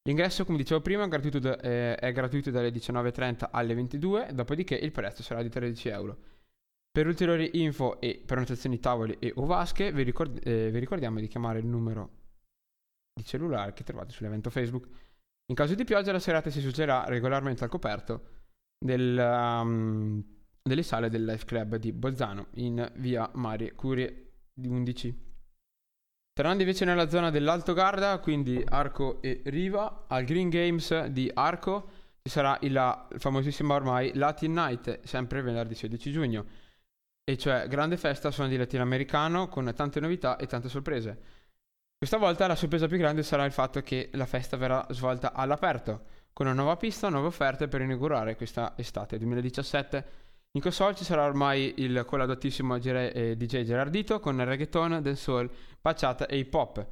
L'ingresso, 0.03 0.45
come 0.45 0.57
dicevo 0.57 0.79
prima, 0.79 1.03
è 1.03 1.07
gratuito, 1.09 1.59
eh, 1.59 1.97
dalle 2.49 2.71
19.30 2.71 3.49
alle 3.51 3.75
22, 3.75 4.29
dopodiché 4.31 4.75
il 4.75 4.93
prezzo 4.93 5.21
sarà 5.21 5.41
di 5.41 5.49
13 5.49 5.89
euro. 5.89 6.17
Per 6.91 7.05
ulteriori 7.05 7.51
info 7.61 8.01
e 8.01 8.21
prenotazioni 8.25 8.79
tavoli 8.79 9.17
e 9.19 9.31
o 9.35 9.45
vasche 9.45 9.91
vi, 9.91 10.03
ricord- 10.03 10.39
eh, 10.45 10.71
vi 10.71 10.79
ricordiamo 10.79 11.19
di 11.19 11.27
chiamare 11.27 11.59
il 11.59 11.67
numero 11.67 12.17
di 13.13 13.23
cellulare 13.23 13.73
che 13.73 13.83
trovate 13.83 14.11
sull'evento 14.11 14.49
Facebook. 14.49 14.87
In 15.49 15.55
caso 15.55 15.75
di 15.75 15.83
pioggia 15.83 16.11
la 16.11 16.19
serata 16.19 16.49
si 16.49 16.59
svolgerà 16.59 17.05
regolarmente 17.05 17.63
al 17.63 17.69
coperto 17.69 18.37
del, 18.77 19.17
um, 19.17 20.23
delle 20.61 20.83
sale 20.83 21.09
del 21.09 21.25
Life 21.25 21.45
Club 21.45 21.75
di 21.75 21.91
Bolzano 21.91 22.47
in 22.55 22.91
via 22.95 23.29
Marie 23.33 23.73
Curie 23.73 24.31
di 24.53 24.67
11. 24.67 25.27
Tornando 26.33 26.63
invece 26.63 26.85
nella 26.85 27.09
zona 27.09 27.29
dell'Alto 27.29 27.73
Garda, 27.73 28.17
quindi 28.19 28.63
Arco 28.65 29.21
e 29.21 29.41
Riva, 29.45 30.05
al 30.07 30.23
Green 30.23 30.49
Games 30.49 31.07
di 31.07 31.29
Arco 31.33 31.89
ci 32.21 32.31
sarà 32.31 32.57
il 32.61 33.07
famosissimo 33.17 33.73
ormai 33.73 34.11
Latin 34.15 34.53
Night, 34.53 35.01
sempre 35.03 35.41
venerdì 35.41 35.75
16 35.75 36.11
giugno 36.11 36.45
e 37.29 37.37
cioè 37.37 37.67
grande 37.67 37.95
festa 37.95 38.31
suona 38.31 38.49
di 38.49 38.57
latinoamericano 38.57 39.49
con 39.49 39.71
tante 39.75 39.99
novità 39.99 40.35
e 40.37 40.47
tante 40.47 40.67
sorprese. 40.67 41.21
Questa 41.95 42.17
volta 42.17 42.47
la 42.47 42.55
sorpresa 42.55 42.87
più 42.87 42.97
grande 42.97 43.21
sarà 43.21 43.45
il 43.45 43.51
fatto 43.51 43.83
che 43.83 44.09
la 44.13 44.25
festa 44.25 44.57
verrà 44.57 44.83
svolta 44.89 45.33
all'aperto, 45.33 46.05
con 46.33 46.47
una 46.47 46.55
nuova 46.55 46.75
pista, 46.75 47.07
nuove 47.09 47.27
offerte 47.27 47.67
per 47.67 47.81
inaugurare 47.81 48.35
questa 48.35 48.73
estate 48.77 49.19
2017. 49.19 50.05
In 50.53 50.61
console 50.61 50.95
ci 50.95 51.03
sarà 51.03 51.23
ormai 51.23 51.75
il 51.77 52.03
collaudatissimo 52.03 52.79
DJ 52.79 53.61
Gerardito 53.61 54.19
con 54.19 54.43
reggaeton, 54.43 54.99
dancehall, 54.99 55.51
bachata 55.79 56.25
e 56.25 56.37
hip 56.39 56.53
hop. 56.55 56.87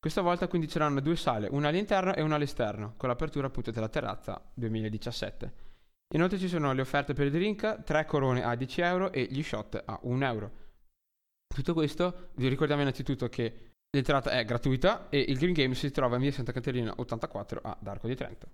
Questa 0.00 0.22
volta 0.22 0.48
quindi 0.48 0.68
ci 0.68 0.72
saranno 0.72 1.00
due 1.00 1.16
sale, 1.16 1.48
una 1.50 1.68
all'interno 1.68 2.14
e 2.14 2.22
una 2.22 2.36
all'esterno, 2.36 2.94
con 2.96 3.10
l'apertura 3.10 3.48
appunto 3.48 3.70
della 3.70 3.90
terrazza 3.90 4.42
2017. 4.54 5.52
Inoltre 6.14 6.38
ci 6.38 6.48
sono 6.48 6.72
le 6.72 6.80
offerte 6.80 7.14
per 7.14 7.26
il 7.26 7.32
drink, 7.32 7.84
3 7.84 8.04
corone 8.04 8.44
a 8.44 8.54
10 8.54 8.80
euro 8.82 9.12
e 9.12 9.26
gli 9.30 9.42
shot 9.42 9.82
a 9.84 9.98
1 10.02 10.26
euro. 10.26 10.50
Tutto 11.46 11.72
questo 11.74 12.30
vi 12.34 12.48
ricordiamo 12.48 12.82
innanzitutto 12.82 13.28
che 13.28 13.72
l'entrata 13.90 14.30
è 14.30 14.44
gratuita 14.44 15.08
e 15.08 15.20
il 15.20 15.38
Green 15.38 15.52
Game 15.52 15.74
si 15.74 15.90
trova 15.90 16.16
in 16.16 16.22
via 16.22 16.32
Santa 16.32 16.52
Caterina 16.52 16.92
84 16.96 17.60
ad 17.62 17.86
Arco 17.86 18.08
di 18.08 18.14
Trento. 18.14 18.48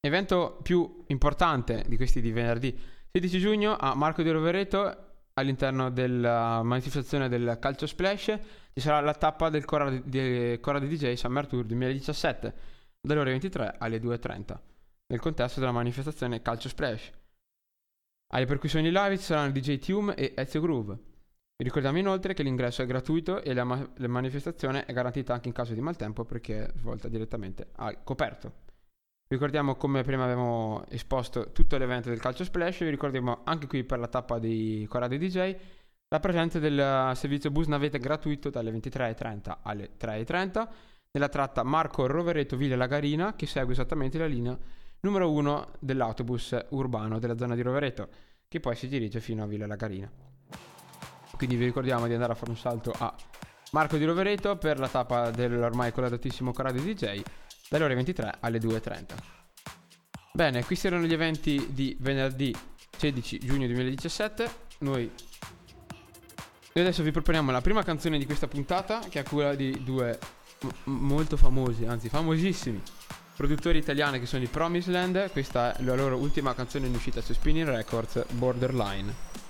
Evento 0.00 0.58
più 0.62 1.04
importante 1.08 1.84
di 1.86 1.96
questi 1.96 2.20
di 2.20 2.32
venerdì 2.32 2.76
16 3.10 3.38
giugno 3.38 3.76
a 3.76 3.94
Marco 3.94 4.22
di 4.22 4.30
Rovereto 4.30 5.10
all'interno 5.34 5.90
della 5.90 6.62
manifestazione 6.62 7.28
del 7.28 7.58
Calcio 7.60 7.86
Splash 7.86 8.38
ci 8.74 8.80
sarà 8.80 9.00
la 9.00 9.14
tappa 9.14 9.48
del 9.48 9.64
di 10.04 10.58
DJ 10.58 11.12
Summer 11.12 11.46
Tour 11.46 11.64
2017 11.64 12.54
dalle 13.00 13.20
ore 13.20 13.30
23 13.30 13.76
alle 13.78 13.98
2.30 13.98 14.71
nel 15.12 15.20
contesto 15.20 15.60
della 15.60 15.72
manifestazione 15.72 16.40
Calcio 16.40 16.70
Splash. 16.70 17.10
Alle 18.32 18.46
percussioni 18.46 18.90
live 18.90 19.18
ci 19.18 19.24
saranno 19.24 19.52
DJ 19.52 19.78
Tume 19.78 20.14
e 20.14 20.32
Ezio 20.34 20.62
Groove. 20.62 20.94
Vi 21.54 21.64
ricordiamo 21.64 21.98
inoltre 21.98 22.32
che 22.32 22.42
l'ingresso 22.42 22.80
è 22.80 22.86
gratuito 22.86 23.42
e 23.42 23.52
la, 23.52 23.62
ma- 23.62 23.92
la 23.96 24.08
manifestazione 24.08 24.86
è 24.86 24.92
garantita 24.94 25.34
anche 25.34 25.48
in 25.48 25.54
caso 25.54 25.74
di 25.74 25.82
maltempo 25.82 26.24
perché 26.24 26.64
è 26.64 26.72
svolta 26.76 27.08
direttamente 27.08 27.68
al 27.76 28.02
coperto. 28.02 28.70
Ricordiamo 29.28 29.76
come 29.76 30.02
prima 30.02 30.24
abbiamo 30.24 30.84
esposto 30.88 31.52
tutto 31.52 31.76
l'evento 31.76 32.08
del 32.08 32.18
Calcio 32.18 32.44
Splash, 32.44 32.78
vi 32.78 32.90
ricordiamo 32.90 33.42
anche 33.44 33.66
qui 33.66 33.84
per 33.84 33.98
la 33.98 34.08
tappa 34.08 34.38
di 34.38 34.86
Corrado 34.88 35.16
DJ 35.18 35.56
la 36.08 36.20
presenza 36.20 36.58
del 36.58 37.12
servizio 37.14 37.50
bus 37.50 37.66
navete 37.66 37.98
gratuito 37.98 38.50
dalle 38.50 38.70
23.30 38.70 39.58
alle 39.62 39.90
3.30 39.98 40.68
nella 41.12 41.28
tratta 41.28 41.62
Marco 41.62 42.06
Rovereto 42.06 42.56
Villa 42.56 42.76
Lagarina 42.76 43.34
che 43.34 43.46
segue 43.46 43.72
esattamente 43.72 44.18
la 44.18 44.26
linea 44.26 44.58
numero 45.02 45.32
1 45.32 45.68
dell'autobus 45.80 46.56
urbano 46.70 47.18
della 47.18 47.36
zona 47.36 47.56
di 47.56 47.62
Rovereto 47.62 48.08
che 48.46 48.60
poi 48.60 48.76
si 48.76 48.86
dirige 48.86 49.20
fino 49.20 49.42
a 49.42 49.46
Villa 49.46 49.66
Lagarina. 49.66 50.10
Quindi 51.36 51.56
vi 51.56 51.64
ricordiamo 51.64 52.06
di 52.06 52.12
andare 52.12 52.32
a 52.32 52.34
fare 52.36 52.50
un 52.50 52.56
salto 52.56 52.92
a 52.96 53.12
Marco 53.72 53.96
di 53.96 54.04
Rovereto 54.04 54.56
per 54.56 54.78
la 54.78 54.88
tappa 54.88 55.30
dell'ormai 55.30 55.90
colladatissimo 55.90 56.52
Corrado 56.52 56.78
DJ 56.78 57.20
dalle 57.68 57.84
ore 57.84 57.94
23 57.94 58.34
alle 58.40 58.58
2.30. 58.58 59.04
Bene, 60.34 60.64
questi 60.64 60.86
erano 60.86 61.04
gli 61.04 61.12
eventi 61.12 61.72
di 61.72 61.96
venerdì 61.98 62.54
16 62.96 63.38
giugno 63.40 63.66
2017. 63.66 64.50
Noi, 64.80 65.10
noi 66.74 66.84
adesso 66.84 67.02
vi 67.02 67.10
proponiamo 67.10 67.50
la 67.50 67.60
prima 67.60 67.82
canzone 67.82 68.18
di 68.18 68.26
questa 68.26 68.46
puntata, 68.46 69.00
che 69.00 69.20
è 69.20 69.22
quella 69.24 69.56
di 69.56 69.82
due 69.82 70.16
m- 70.60 70.90
molto 70.92 71.36
famosi, 71.36 71.86
anzi 71.86 72.08
famosissimi 72.08 72.80
produttori 73.34 73.78
italiani 73.78 74.20
che 74.20 74.26
sono 74.26 74.42
i 74.42 74.48
Promise 74.48 74.90
Land. 74.90 75.30
Questa 75.30 75.76
è 75.76 75.82
la 75.82 75.94
loro 75.94 76.16
ultima 76.16 76.54
canzone 76.54 76.86
in 76.86 76.94
uscita 76.94 77.20
su 77.20 77.32
Spinning 77.32 77.68
Records, 77.68 78.24
Borderline. 78.32 79.41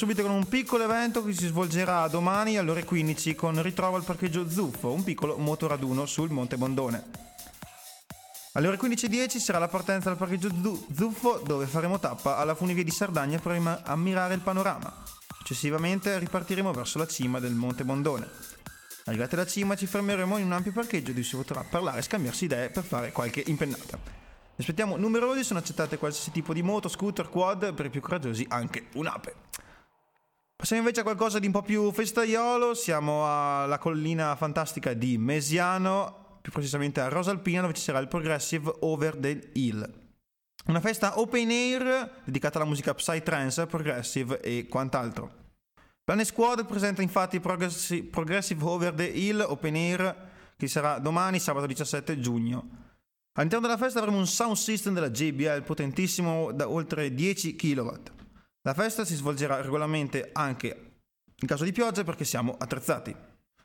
Subito 0.00 0.22
con 0.22 0.30
un 0.30 0.48
piccolo 0.48 0.84
evento 0.84 1.22
che 1.22 1.34
si 1.34 1.48
svolgerà 1.48 2.08
domani 2.08 2.56
alle 2.56 2.70
ore 2.70 2.84
15 2.84 3.34
con 3.34 3.62
ritrovo 3.62 3.96
al 3.96 4.02
parcheggio 4.02 4.48
Zuffo, 4.48 4.90
un 4.90 5.04
piccolo 5.04 5.36
motoraduno 5.36 6.06
sul 6.06 6.30
Monte 6.30 6.56
Bondone. 6.56 7.04
Alle 8.52 8.68
ore 8.68 8.78
15.10 8.78 9.36
sarà 9.36 9.58
la 9.58 9.68
partenza 9.68 10.08
dal 10.08 10.16
parcheggio 10.16 10.48
Zuffo 10.96 11.42
dove 11.44 11.66
faremo 11.66 11.98
tappa 11.98 12.38
alla 12.38 12.54
funivia 12.54 12.82
di 12.82 12.90
Sardegna 12.90 13.38
per 13.40 13.82
ammirare 13.84 14.32
il 14.32 14.40
panorama. 14.40 14.90
Successivamente 15.36 16.18
ripartiremo 16.18 16.72
verso 16.72 16.96
la 16.96 17.06
cima 17.06 17.38
del 17.38 17.52
Monte 17.52 17.84
Bondone. 17.84 18.26
Arrivati 19.04 19.34
alla 19.34 19.46
cima 19.46 19.76
ci 19.76 19.84
fermeremo 19.84 20.38
in 20.38 20.46
un 20.46 20.52
ampio 20.52 20.72
parcheggio 20.72 21.10
dove 21.10 21.24
si 21.24 21.36
potrà 21.36 21.62
parlare 21.62 21.98
e 21.98 22.02
scambiarsi 22.02 22.46
idee 22.46 22.70
per 22.70 22.84
fare 22.84 23.12
qualche 23.12 23.42
impennata. 23.48 23.98
Ne 23.98 24.56
aspettiamo 24.56 24.96
numerosi, 24.96 25.44
sono 25.44 25.58
accettate 25.58 25.98
qualsiasi 25.98 26.30
tipo 26.30 26.54
di 26.54 26.62
moto, 26.62 26.88
scooter, 26.88 27.28
quad, 27.28 27.74
per 27.74 27.84
i 27.84 27.90
più 27.90 28.00
coraggiosi 28.00 28.46
anche 28.48 28.86
un'ape. 28.94 29.49
Passiamo 30.60 30.82
invece 30.82 31.00
a 31.00 31.04
qualcosa 31.04 31.38
di 31.38 31.46
un 31.46 31.52
po' 31.52 31.62
più 31.62 31.90
festaiolo, 31.90 32.74
siamo 32.74 33.24
alla 33.24 33.78
collina 33.78 34.36
fantastica 34.36 34.92
di 34.92 35.16
Mesiano, 35.16 36.36
più 36.42 36.52
precisamente 36.52 37.00
a 37.00 37.08
Rosalpina 37.08 37.62
dove 37.62 37.72
ci 37.72 37.80
sarà 37.80 37.98
il 37.98 38.08
Progressive 38.08 38.70
Over 38.80 39.16
the 39.16 39.52
Hill. 39.54 39.90
Una 40.66 40.80
festa 40.80 41.18
open 41.18 41.48
air 41.48 42.20
dedicata 42.24 42.58
alla 42.58 42.68
musica 42.68 42.92
psytrance, 42.92 43.66
progressive 43.68 44.38
e 44.42 44.66
quant'altro. 44.68 45.32
Planet 46.04 46.26
Squad 46.26 46.66
presenta 46.66 47.00
infatti 47.00 47.40
Progressi- 47.40 48.02
Progressive 48.02 48.62
Over 48.62 48.92
the 48.92 49.06
Hill 49.06 49.40
Open 49.40 49.74
Air 49.74 50.28
che 50.58 50.68
sarà 50.68 50.98
domani, 50.98 51.38
sabato 51.38 51.64
17 51.64 52.20
giugno. 52.20 52.68
All'interno 53.38 53.66
della 53.66 53.78
festa 53.78 53.98
avremo 53.98 54.18
un 54.18 54.26
sound 54.26 54.56
system 54.56 54.92
della 54.92 55.10
JBL 55.10 55.62
potentissimo 55.62 56.52
da 56.52 56.68
oltre 56.68 57.14
10 57.14 57.56
kW. 57.56 58.18
La 58.62 58.74
festa 58.74 59.04
si 59.06 59.14
svolgerà 59.14 59.62
regolarmente 59.62 60.30
anche 60.32 60.90
in 61.42 61.48
caso 61.48 61.64
di 61.64 61.72
pioggia 61.72 62.04
perché 62.04 62.24
siamo 62.24 62.56
attrezzati. 62.58 63.14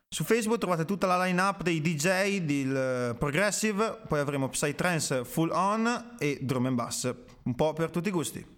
Su 0.08 0.24
Facebook 0.24 0.60
trovate 0.60 0.86
tutta 0.86 1.08
la 1.08 1.22
line-up 1.26 1.62
dei 1.62 1.82
DJ 1.82 2.40
del 2.40 3.16
Progressive, 3.18 4.00
poi 4.08 4.20
avremo 4.20 4.48
Psytrance 4.48 5.26
Full 5.26 5.50
On 5.52 6.16
e 6.18 6.40
Drum 6.42 6.68
and 6.68 6.76
Bass, 6.76 7.14
un 7.44 7.56
po' 7.56 7.74
per 7.74 7.90
tutti 7.90 8.08
i 8.08 8.12
gusti. 8.12 8.54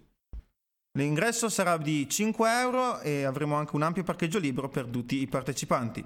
L'ingresso 0.96 1.48
sarà 1.48 1.76
di 1.76 2.08
5 2.08 2.60
euro 2.60 3.00
e 3.00 3.24
avremo 3.24 3.56
anche 3.56 3.74
un 3.74 3.82
ampio 3.82 4.04
parcheggio 4.04 4.38
libero 4.38 4.68
per 4.68 4.86
tutti 4.86 5.16
i 5.20 5.26
partecipanti. 5.26 6.04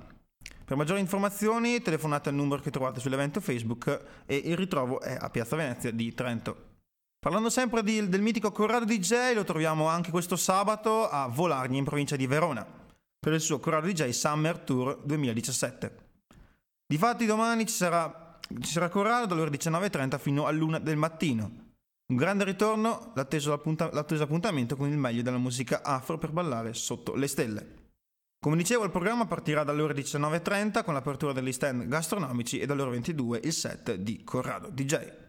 Per 0.65 0.77
maggiori 0.77 1.01
informazioni 1.01 1.83
telefonate 1.83 2.31
al 2.31 2.35
numero 2.35 2.63
che 2.63 2.71
trovate 2.71 3.01
sull'evento 3.01 3.43
Facebook 3.43 4.23
e 4.25 4.37
il 4.37 4.57
ritrovo 4.57 5.03
è 5.03 5.15
a 5.21 5.29
Piazza 5.29 5.57
Venezia 5.57 5.91
di 5.91 6.15
Trento. 6.15 6.72
Parlando 7.23 7.51
sempre 7.51 7.85
di, 7.85 8.09
del 8.09 8.21
mitico 8.21 8.51
Corrado 8.51 8.85
DJ, 8.85 9.35
lo 9.35 9.45
troviamo 9.45 9.87
anche 9.87 10.11
questo 10.11 10.35
sabato 10.35 11.09
a 11.09 11.29
Volarni 11.29 11.79
in 11.79 11.85
provincia 11.85 12.17
di 12.17 12.27
Verona 12.27 12.67
per 13.17 13.33
il 13.33 13.41
suo 13.41 13.61
Corrado 13.61 13.87
DJ 13.87 14.09
Summer 14.09 14.59
Tour 14.59 14.99
2017. 15.05 15.97
Difatti 16.85 17.25
domani 17.25 17.65
ci 17.65 17.75
sarà, 17.75 18.41
ci 18.61 18.73
sarà 18.73 18.89
Corrado 18.89 19.27
dalle 19.27 19.43
ore 19.43 19.51
19.30 19.51 20.19
fino 20.19 20.47
all'una 20.47 20.81
del 20.81 20.97
mattino 20.97 21.71
un 22.13 22.17
grande 22.17 22.43
ritorno, 22.43 23.13
l'atteso, 23.15 23.53
appunta- 23.53 23.91
l'atteso 23.93 24.25
appuntamento 24.25 24.75
con 24.75 24.91
il 24.91 24.99
meglio 24.99 25.23
della 25.23 25.39
musica 25.39 25.85
afro 25.85 26.19
per 26.19 26.33
ballare 26.33 26.75
sotto 26.75 27.15
le 27.15 27.29
stelle. 27.29 27.75
Come 28.39 28.57
dicevo, 28.57 28.83
il 28.83 28.91
programma 28.91 29.27
partirà 29.27 29.63
dalle 29.63 29.83
ore 29.83 29.95
19.30 29.95 30.83
con 30.83 30.93
l'apertura 30.93 31.33
degli 31.33 31.53
stand 31.53 31.87
gastronomici 31.87 32.59
e 32.59 32.67
dalle 32.67 32.83
ore 32.83 32.91
22 32.91 33.41
il 33.45 33.53
set 33.53 33.95
di 33.95 34.25
Corrado 34.25 34.69
DJ. 34.69 35.22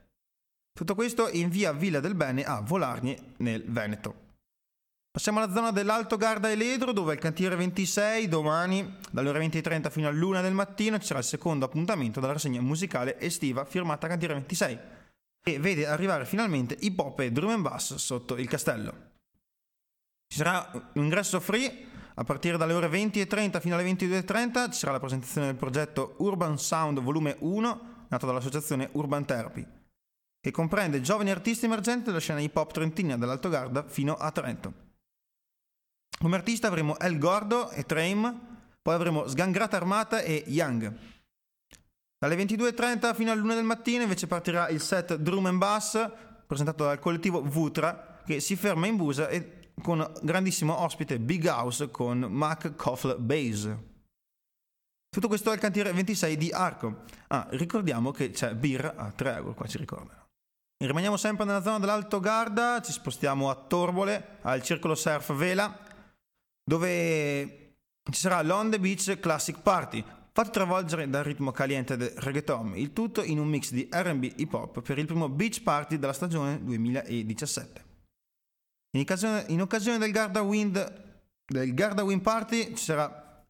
Tutto 0.75 0.95
questo 0.95 1.29
in 1.29 1.49
via 1.49 1.71
Villa 1.71 1.99
del 1.99 2.15
Bene 2.15 2.43
a 2.43 2.59
Volarni 2.59 3.15
nel 3.37 3.63
Veneto. 3.63 4.21
Passiamo 5.11 5.37
alla 5.37 5.53
zona 5.53 5.69
dell'Alto 5.69 6.17
Garda 6.17 6.49
e 6.49 6.55
Ledro 6.55 6.91
dove 6.91 7.13
il 7.13 7.19
cantiere 7.19 7.55
26 7.55 8.27
domani 8.27 8.97
dalle 9.11 9.29
ore 9.29 9.45
20.30 9.45 9.91
fino 9.91 10.07
all'una 10.07 10.41
del 10.41 10.55
mattino 10.55 10.97
ci 10.97 11.05
sarà 11.05 11.19
il 11.19 11.25
secondo 11.25 11.65
appuntamento 11.65 12.19
della 12.19 12.33
rassegna 12.33 12.59
musicale 12.59 13.19
estiva 13.19 13.65
firmata 13.65 14.07
Cantiere 14.07 14.33
26 14.33 14.79
e 15.43 15.59
vede 15.59 15.85
arrivare 15.85 16.25
finalmente 16.25 16.75
hip 16.79 16.97
hop 16.97 17.19
e 17.19 17.31
drum 17.31 17.51
and 17.51 17.61
bass 17.61 17.93
sotto 17.93 18.35
il 18.35 18.47
castello. 18.47 19.11
Ci 20.27 20.39
sarà 20.39 20.71
un 20.73 21.03
ingresso 21.03 21.39
free 21.39 21.85
a 22.15 22.23
partire 22.23 22.57
dalle 22.57 22.73
ore 22.73 22.87
20.30 22.87 23.61
fino 23.61 23.75
alle 23.75 23.91
22.30 23.91 24.71
ci 24.71 24.79
sarà 24.79 24.93
la 24.93 24.99
presentazione 24.99 25.45
del 25.45 25.55
progetto 25.55 26.15
Urban 26.17 26.57
Sound 26.57 26.99
Volume 26.99 27.35
1 27.37 28.05
nato 28.07 28.25
dall'associazione 28.25 28.89
Urban 28.93 29.23
Therapy 29.25 29.81
che 30.43 30.51
comprende 30.51 30.99
giovani 30.99 31.31
artisti 31.31 31.63
emergenti 31.63 32.03
della 32.03 32.19
scena 32.19 32.41
hip 32.41 32.53
hop 32.57 32.73
trentina 32.73 33.17
dall'Alto 33.17 33.47
Garda 33.47 33.87
fino 33.87 34.15
a 34.15 34.29
Trento. 34.29 34.73
Come 36.19 36.35
artista 36.35 36.67
avremo 36.67 36.99
El 36.99 37.17
Gordo 37.17 37.69
e 37.69 37.85
Traim, 37.85 38.39
poi 38.81 38.93
avremo 38.93 39.25
Sgangrata 39.25 39.77
Armata 39.77 40.19
e 40.19 40.43
Young. 40.47 40.93
Dalle 42.17 42.35
22.30 42.35 43.15
fino 43.15 43.31
all'1 43.31 43.53
del 43.53 43.63
mattino 43.63 44.01
invece 44.01 44.27
partirà 44.27 44.67
il 44.67 44.81
set 44.81 45.15
Drum 45.15 45.45
and 45.45 45.59
Bass 45.59 46.11
presentato 46.45 46.83
dal 46.83 46.99
collettivo 46.99 47.41
Vutra 47.41 48.21
che 48.25 48.41
si 48.41 48.57
ferma 48.57 48.85
in 48.87 48.97
Busa 48.97 49.29
e 49.29 49.71
con 49.81 50.05
grandissimo 50.23 50.77
ospite 50.77 51.21
Big 51.21 51.45
House 51.45 51.89
con 51.89 52.19
Mac 52.19 52.75
Koffle 52.75 53.15
Bass. 53.15 53.73
Tutto 55.09 55.29
questo 55.29 55.51
è 55.51 55.53
il 55.53 55.61
cantiere 55.61 55.93
26 55.93 56.35
di 56.35 56.51
Arco. 56.51 57.03
Ah, 57.27 57.47
ricordiamo 57.51 58.11
che 58.11 58.31
c'è 58.31 58.53
birra 58.55 58.95
a 58.97 59.09
3 59.09 59.35
euro, 59.35 59.53
qua 59.53 59.67
ci 59.67 59.77
ricordano. 59.77 60.22
Rimaniamo 60.85 61.15
sempre 61.15 61.45
nella 61.45 61.61
zona 61.61 61.79
dell'Alto 61.79 62.19
Garda, 62.19 62.81
ci 62.81 62.91
spostiamo 62.91 63.49
a 63.49 63.55
Torbole, 63.55 64.39
al 64.41 64.61
Circolo 64.61 64.95
Surf 64.95 65.33
Vela, 65.33 65.79
dove 66.61 67.75
ci 68.11 68.19
sarà 68.19 68.41
l'On 68.41 68.69
the 68.69 68.79
Beach 68.81 69.17
Classic 69.21 69.57
Party, 69.61 70.03
fatto 70.33 70.49
travolgere 70.49 71.09
dal 71.09 71.23
ritmo 71.23 71.51
caliente 71.51 71.95
del 71.95 72.09
reggaeton, 72.09 72.75
il 72.75 72.91
tutto 72.91 73.23
in 73.23 73.39
un 73.39 73.47
mix 73.47 73.71
di 73.71 73.87
RB 73.89 74.33
hip 74.35 74.53
hop 74.53 74.81
per 74.81 74.97
il 74.97 75.05
primo 75.05 75.29
beach 75.29 75.61
party 75.63 75.97
della 75.97 76.11
stagione 76.11 76.61
2017. 76.61 77.85
In 78.97 79.01
occasione, 79.03 79.45
in 79.47 79.61
occasione 79.61 79.97
del, 79.99 80.11
Garda 80.11 80.41
Wind, 80.41 81.15
del 81.45 81.73
Garda 81.73 82.03
Wind 82.03 82.21
Party 82.21 82.73
ci 82.75 82.83
sarà 82.83 83.45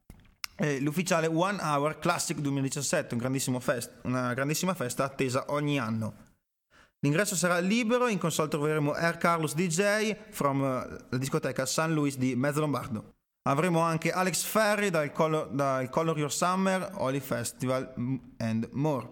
eh, 0.54 0.78
l'ufficiale 0.78 1.26
One 1.26 1.58
Hour 1.60 1.98
Classic 1.98 2.38
2017, 2.38 3.16
un 3.16 3.60
fest, 3.60 3.90
una 4.04 4.32
grandissima 4.34 4.74
festa 4.74 5.02
attesa 5.02 5.46
ogni 5.48 5.80
anno. 5.80 6.23
L'ingresso 7.04 7.36
sarà 7.36 7.58
libero, 7.58 8.08
in 8.08 8.16
console 8.16 8.48
troveremo 8.48 8.94
Air 8.94 9.18
Carlos 9.18 9.54
DJ 9.54 10.16
from 10.30 10.60
uh, 10.60 10.96
la 11.10 11.18
discoteca 11.18 11.66
San 11.66 11.92
Luis 11.92 12.16
di 12.16 12.34
Mezzo 12.34 12.60
Lombardo. 12.60 13.12
Avremo 13.46 13.80
anche 13.80 14.10
Alex 14.10 14.42
Ferry 14.42 14.88
dal 14.88 15.12
Color, 15.12 15.50
dal 15.50 15.90
Color 15.90 16.16
Your 16.16 16.32
Summer, 16.32 16.92
Holy 16.94 17.20
Festival 17.20 17.92
and 18.38 18.70
more. 18.72 19.06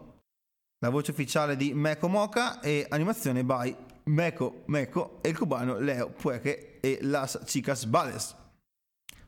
La 0.78 0.88
voce 0.88 1.10
ufficiale 1.10 1.54
di 1.54 1.74
Meko 1.74 2.08
Moka 2.08 2.60
e 2.60 2.86
animazione 2.88 3.44
by 3.44 3.76
Meko 4.04 4.62
Meko 4.68 5.18
e 5.20 5.28
il 5.28 5.36
cubano 5.36 5.78
Leo 5.78 6.08
Pueche 6.08 6.80
e 6.80 6.98
Las 7.02 7.40
Chicas 7.44 7.84
Bales. 7.84 8.34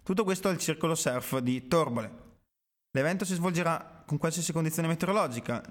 Tutto 0.02 0.24
questo 0.24 0.48
al 0.48 0.56
Circolo 0.56 0.94
Surf 0.94 1.36
di 1.40 1.68
Torbole. 1.68 2.22
L'evento 2.92 3.26
si 3.26 3.34
svolgerà 3.34 4.04
con 4.06 4.16
qualsiasi 4.16 4.54
condizione 4.54 4.88
meteorologica. 4.88 5.62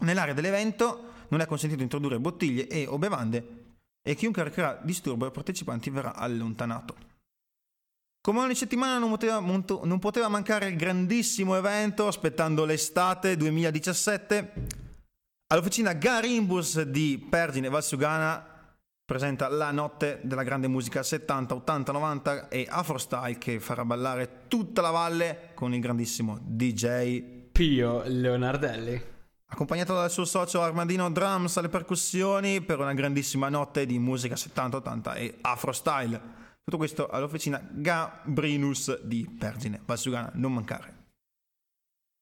Nell'area 0.00 0.34
dell'evento 0.34 1.12
non 1.28 1.40
è 1.40 1.46
consentito 1.46 1.82
introdurre 1.82 2.18
bottiglie 2.18 2.68
e 2.68 2.86
o 2.86 2.98
bevande 2.98 3.66
e 4.02 4.14
chiunque 4.14 4.42
recherà 4.42 4.80
disturbo 4.82 5.26
ai 5.26 5.30
partecipanti 5.30 5.90
verrà 5.90 6.14
allontanato. 6.14 7.06
Come 8.20 8.40
ogni 8.40 8.54
settimana 8.54 8.98
non 8.98 9.10
poteva, 9.10 9.38
non 9.38 9.98
poteva, 9.98 10.28
mancare 10.28 10.68
il 10.68 10.76
grandissimo 10.76 11.56
evento 11.56 12.06
aspettando 12.06 12.64
l'estate 12.64 13.36
2017. 13.36 14.52
All'officina 15.50 15.94
Garimbus 15.94 16.82
di 16.82 17.24
Pergine 17.28 17.70
Valsugana 17.70 18.74
presenta 19.04 19.48
la 19.48 19.70
notte 19.70 20.20
della 20.24 20.42
grande 20.42 20.68
musica 20.68 21.02
70, 21.02 21.54
80, 21.54 21.92
90 21.92 22.48
e 22.48 22.66
Afro 22.68 22.98
Style 22.98 23.38
che 23.38 23.60
farà 23.60 23.86
ballare 23.86 24.42
tutta 24.48 24.82
la 24.82 24.90
valle 24.90 25.52
con 25.54 25.72
il 25.72 25.80
grandissimo 25.80 26.38
DJ 26.42 27.22
Pio 27.50 28.02
Leonardelli. 28.04 29.16
Accompagnato 29.50 29.94
dal 29.94 30.10
suo 30.10 30.26
socio 30.26 30.60
Armandino 30.60 31.10
Drums 31.10 31.56
alle 31.56 31.70
percussioni 31.70 32.60
per 32.60 32.80
una 32.80 32.92
grandissima 32.92 33.48
notte 33.48 33.86
di 33.86 33.98
musica 33.98 34.36
70, 34.36 34.76
80 34.76 35.14
e 35.14 35.38
Afro 35.40 35.72
Style. 35.72 36.20
Tutto 36.62 36.76
questo 36.76 37.08
all'officina 37.08 37.66
Gabrinus 37.70 39.00
di 39.00 39.26
Pergine, 39.38 39.80
Valsugana, 39.84 40.30
non 40.34 40.52
mancare. 40.52 40.96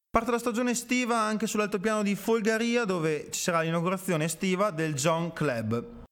Parte 0.09 0.31
la 0.31 0.39
stagione 0.39 0.71
estiva 0.71 1.19
anche 1.19 1.49
sull'altopiano 1.49 2.03
di 2.03 2.15
Folgaria 2.15 2.85
dove 2.85 3.29
ci 3.31 3.41
sarà 3.41 3.61
l'inaugurazione 3.61 4.25
estiva 4.25 4.71
del 4.71 4.95
John 4.95 5.33
Club. 5.33 6.05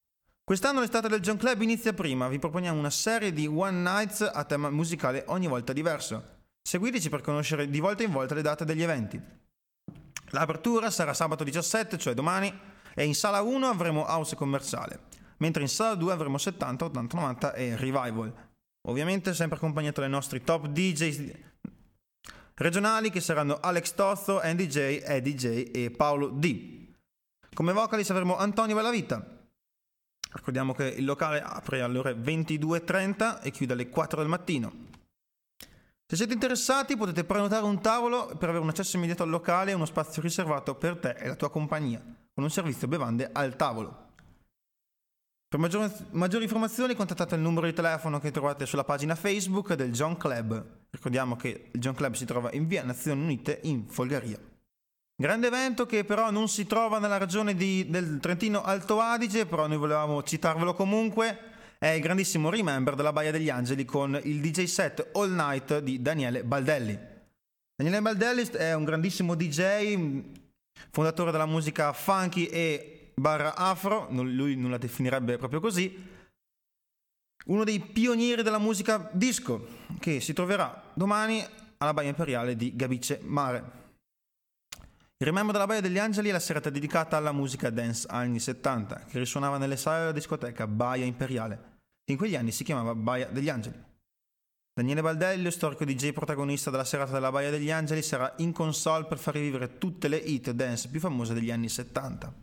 Quest'anno 0.43 0.81
l'estate 0.81 1.07
del 1.07 1.21
John 1.21 1.37
Club 1.37 1.61
inizia 1.61 1.93
prima, 1.93 2.27
vi 2.27 2.39
proponiamo 2.39 2.77
una 2.77 2.91
serie 2.91 3.31
di 3.31 3.47
One 3.47 3.79
Nights 3.79 4.21
a 4.21 4.43
tema 4.43 4.69
musicale 4.69 5.23
ogni 5.27 5.47
volta 5.47 5.73
diverso. 5.73 6.43
Seguiteci 6.61 7.09
per 7.09 7.21
conoscere 7.21 7.69
di 7.69 7.79
volta 7.79 8.03
in 8.03 8.11
volta 8.11 8.35
le 8.35 8.41
date 8.41 8.65
degli 8.65 8.83
eventi. 8.83 9.43
L'apertura 10.35 10.91
sarà 10.91 11.13
sabato 11.13 11.43
17, 11.43 11.97
cioè 11.97 12.13
domani, 12.13 12.53
e 12.93 13.05
in 13.05 13.15
sala 13.15 13.41
1 13.41 13.67
avremo 13.67 14.05
house 14.05 14.35
commerciale 14.35 15.15
mentre 15.37 15.63
in 15.63 15.67
sala 15.67 15.95
2 15.95 16.13
avremo 16.13 16.37
70, 16.37 16.85
80, 16.85 17.15
90 17.17 17.53
e 17.53 17.75
Revival. 17.75 18.33
Ovviamente 18.87 19.33
sempre 19.33 19.57
accompagnato 19.57 20.01
dai 20.01 20.09
nostri 20.09 20.43
top 20.43 20.67
DJ 20.67 21.33
regionali 22.53 23.09
che 23.09 23.19
saranno 23.19 23.59
Alex 23.59 23.93
Tozzo, 23.95 24.39
Andy 24.39 24.67
J, 24.67 25.01
Eddie 25.03 25.33
J 25.33 25.71
e 25.73 25.91
Paolo 25.91 26.29
D. 26.29 26.93
Come 27.53 27.73
vocalist 27.73 28.11
avremo 28.11 28.37
Antonio 28.37 28.75
Bellavita. 28.75 29.33
Ricordiamo 30.33 30.73
che 30.73 30.85
il 30.85 31.05
locale 31.05 31.41
apre 31.41 31.81
alle 31.81 31.97
ore 31.97 32.13
22.30 32.13 33.41
e 33.41 33.51
chiude 33.51 33.73
alle 33.73 33.89
4 33.89 34.19
del 34.19 34.29
mattino. 34.29 34.73
Se 36.07 36.15
siete 36.15 36.33
interessati 36.33 36.95
potete 36.95 37.23
prenotare 37.23 37.65
un 37.65 37.81
tavolo 37.81 38.27
per 38.37 38.49
avere 38.49 38.63
un 38.63 38.69
accesso 38.69 38.95
immediato 38.95 39.23
al 39.23 39.29
locale 39.29 39.71
e 39.71 39.73
uno 39.73 39.85
spazio 39.85 40.21
riservato 40.21 40.75
per 40.75 40.97
te 40.97 41.15
e 41.17 41.27
la 41.27 41.35
tua 41.35 41.49
compagnia, 41.49 41.99
con 42.31 42.43
un 42.43 42.51
servizio 42.51 42.87
bevande 42.87 43.27
al 43.33 43.55
tavolo. 43.55 44.03
Per 45.47 45.59
maggiori, 45.59 45.91
maggiori 46.11 46.43
informazioni 46.43 46.93
contattate 46.93 47.33
il 47.33 47.41
numero 47.41 47.65
di 47.65 47.73
telefono 47.73 48.19
che 48.19 48.29
trovate 48.29 48.67
sulla 48.67 48.83
pagina 48.83 49.15
Facebook 49.15 49.73
del 49.73 49.91
John 49.91 50.15
Club. 50.15 50.63
Ricordiamo 50.91 51.35
che 51.35 51.69
il 51.71 51.79
John 51.79 51.95
Club 51.95 52.13
si 52.13 52.25
trova 52.25 52.51
in 52.53 52.67
via 52.67 52.83
Nazioni 52.83 53.23
Unite 53.23 53.61
in 53.63 53.87
Folgaria. 53.87 54.37
Grande 55.15 55.47
evento 55.47 55.87
che 55.87 56.03
però 56.03 56.29
non 56.29 56.49
si 56.49 56.67
trova 56.67 56.99
nella 56.99 57.17
regione 57.17 57.55
di, 57.55 57.89
del 57.89 58.19
Trentino 58.19 58.61
Alto 58.61 58.99
Adige, 58.99 59.47
però 59.47 59.65
noi 59.65 59.77
volevamo 59.77 60.21
citarvelo 60.21 60.75
comunque 60.75 61.53
è 61.85 61.89
il 61.89 62.01
grandissimo 62.01 62.49
Remember 62.49 62.95
della 62.95 63.13
Baia 63.13 63.29
degli 63.29 63.47
Angeli 63.47 63.85
con 63.85 64.19
il 64.23 64.41
DJ 64.41 64.63
set 64.63 65.11
All 65.13 65.31
Night 65.35 65.77
di 65.81 66.01
Daniele 66.01 66.43
Baldelli. 66.43 66.97
Daniele 67.75 68.01
Baldelli 68.01 68.41
è 68.53 68.73
un 68.73 68.85
grandissimo 68.85 69.35
DJ, 69.35 70.23
fondatore 70.89 71.29
della 71.29 71.45
musica 71.45 71.93
funky 71.93 72.45
e 72.45 73.11
barra 73.13 73.55
afro, 73.55 74.07
lui 74.09 74.55
non 74.55 74.71
la 74.71 74.79
definirebbe 74.79 75.37
proprio 75.37 75.59
così, 75.59 75.95
uno 77.45 77.63
dei 77.63 77.79
pionieri 77.79 78.41
della 78.41 78.57
musica 78.57 79.07
disco 79.13 79.67
che 79.99 80.19
si 80.21 80.33
troverà 80.33 80.89
domani 80.95 81.45
alla 81.77 81.93
Baia 81.93 82.09
Imperiale 82.09 82.55
di 82.55 82.75
Gabice 82.75 83.19
Mare. 83.21 83.83
Il 85.17 85.27
Remember 85.27 85.53
della 85.53 85.67
Baia 85.67 85.81
degli 85.81 85.99
Angeli 85.99 86.29
è 86.29 86.31
la 86.31 86.39
serata 86.39 86.71
dedicata 86.71 87.15
alla 87.15 87.31
musica 87.31 87.69
dance 87.69 88.07
anni 88.09 88.39
70, 88.39 89.05
che 89.05 89.19
risuonava 89.19 89.59
nelle 89.59 89.77
sale 89.77 89.99
della 89.99 90.11
discoteca 90.13 90.65
Baia 90.65 91.05
Imperiale, 91.05 91.73
in 92.11 92.17
quegli 92.17 92.35
anni 92.35 92.51
si 92.51 92.63
chiamava 92.63 92.93
Baia 92.95 93.27
degli 93.27 93.49
Angeli. 93.49 93.83
Daniele 94.73 95.01
Baldelli, 95.01 95.49
storico 95.51 95.85
DJ 95.85 96.11
protagonista 96.11 96.69
della 96.69 96.83
serata 96.83 97.13
della 97.13 97.31
Baia 97.31 97.49
degli 97.49 97.71
Angeli, 97.71 98.01
sarà 98.01 98.33
in 98.39 98.51
console 98.51 99.05
per 99.05 99.17
far 99.17 99.35
rivivere 99.35 99.77
tutte 99.77 100.09
le 100.09 100.17
hit 100.17 100.51
dance 100.51 100.89
più 100.89 100.99
famose 100.99 101.33
degli 101.33 101.49
anni 101.49 101.69
70. 101.69 102.33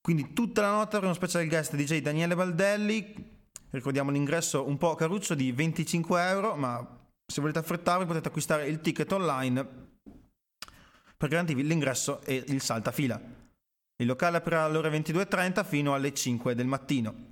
Quindi 0.00 0.32
tutta 0.32 0.62
la 0.62 0.70
notte 0.70 0.96
avrà 0.96 1.08
uno 1.08 1.16
special 1.16 1.46
guest 1.46 1.74
DJ 1.74 1.98
Daniele 2.02 2.36
Baldelli, 2.36 3.14
ricordiamo 3.70 4.10
l'ingresso 4.10 4.66
un 4.66 4.78
po' 4.78 4.94
caruccio 4.94 5.34
di 5.34 5.50
25 5.50 6.28
euro, 6.28 6.54
ma 6.54 7.00
se 7.26 7.40
volete 7.40 7.58
affrettarvi 7.58 8.06
potete 8.06 8.28
acquistare 8.28 8.68
il 8.68 8.80
ticket 8.80 9.10
online 9.10 9.90
per 11.16 11.28
garantirvi 11.28 11.64
l'ingresso 11.64 12.20
e 12.22 12.44
il 12.46 12.60
saltafila. 12.60 13.20
Il 13.96 14.06
locale 14.06 14.36
aprirà 14.36 14.64
alle 14.64 14.78
ore 14.78 14.90
22.30 14.90 15.64
fino 15.64 15.94
alle 15.94 16.12
5 16.12 16.54
del 16.54 16.66
mattino. 16.66 17.31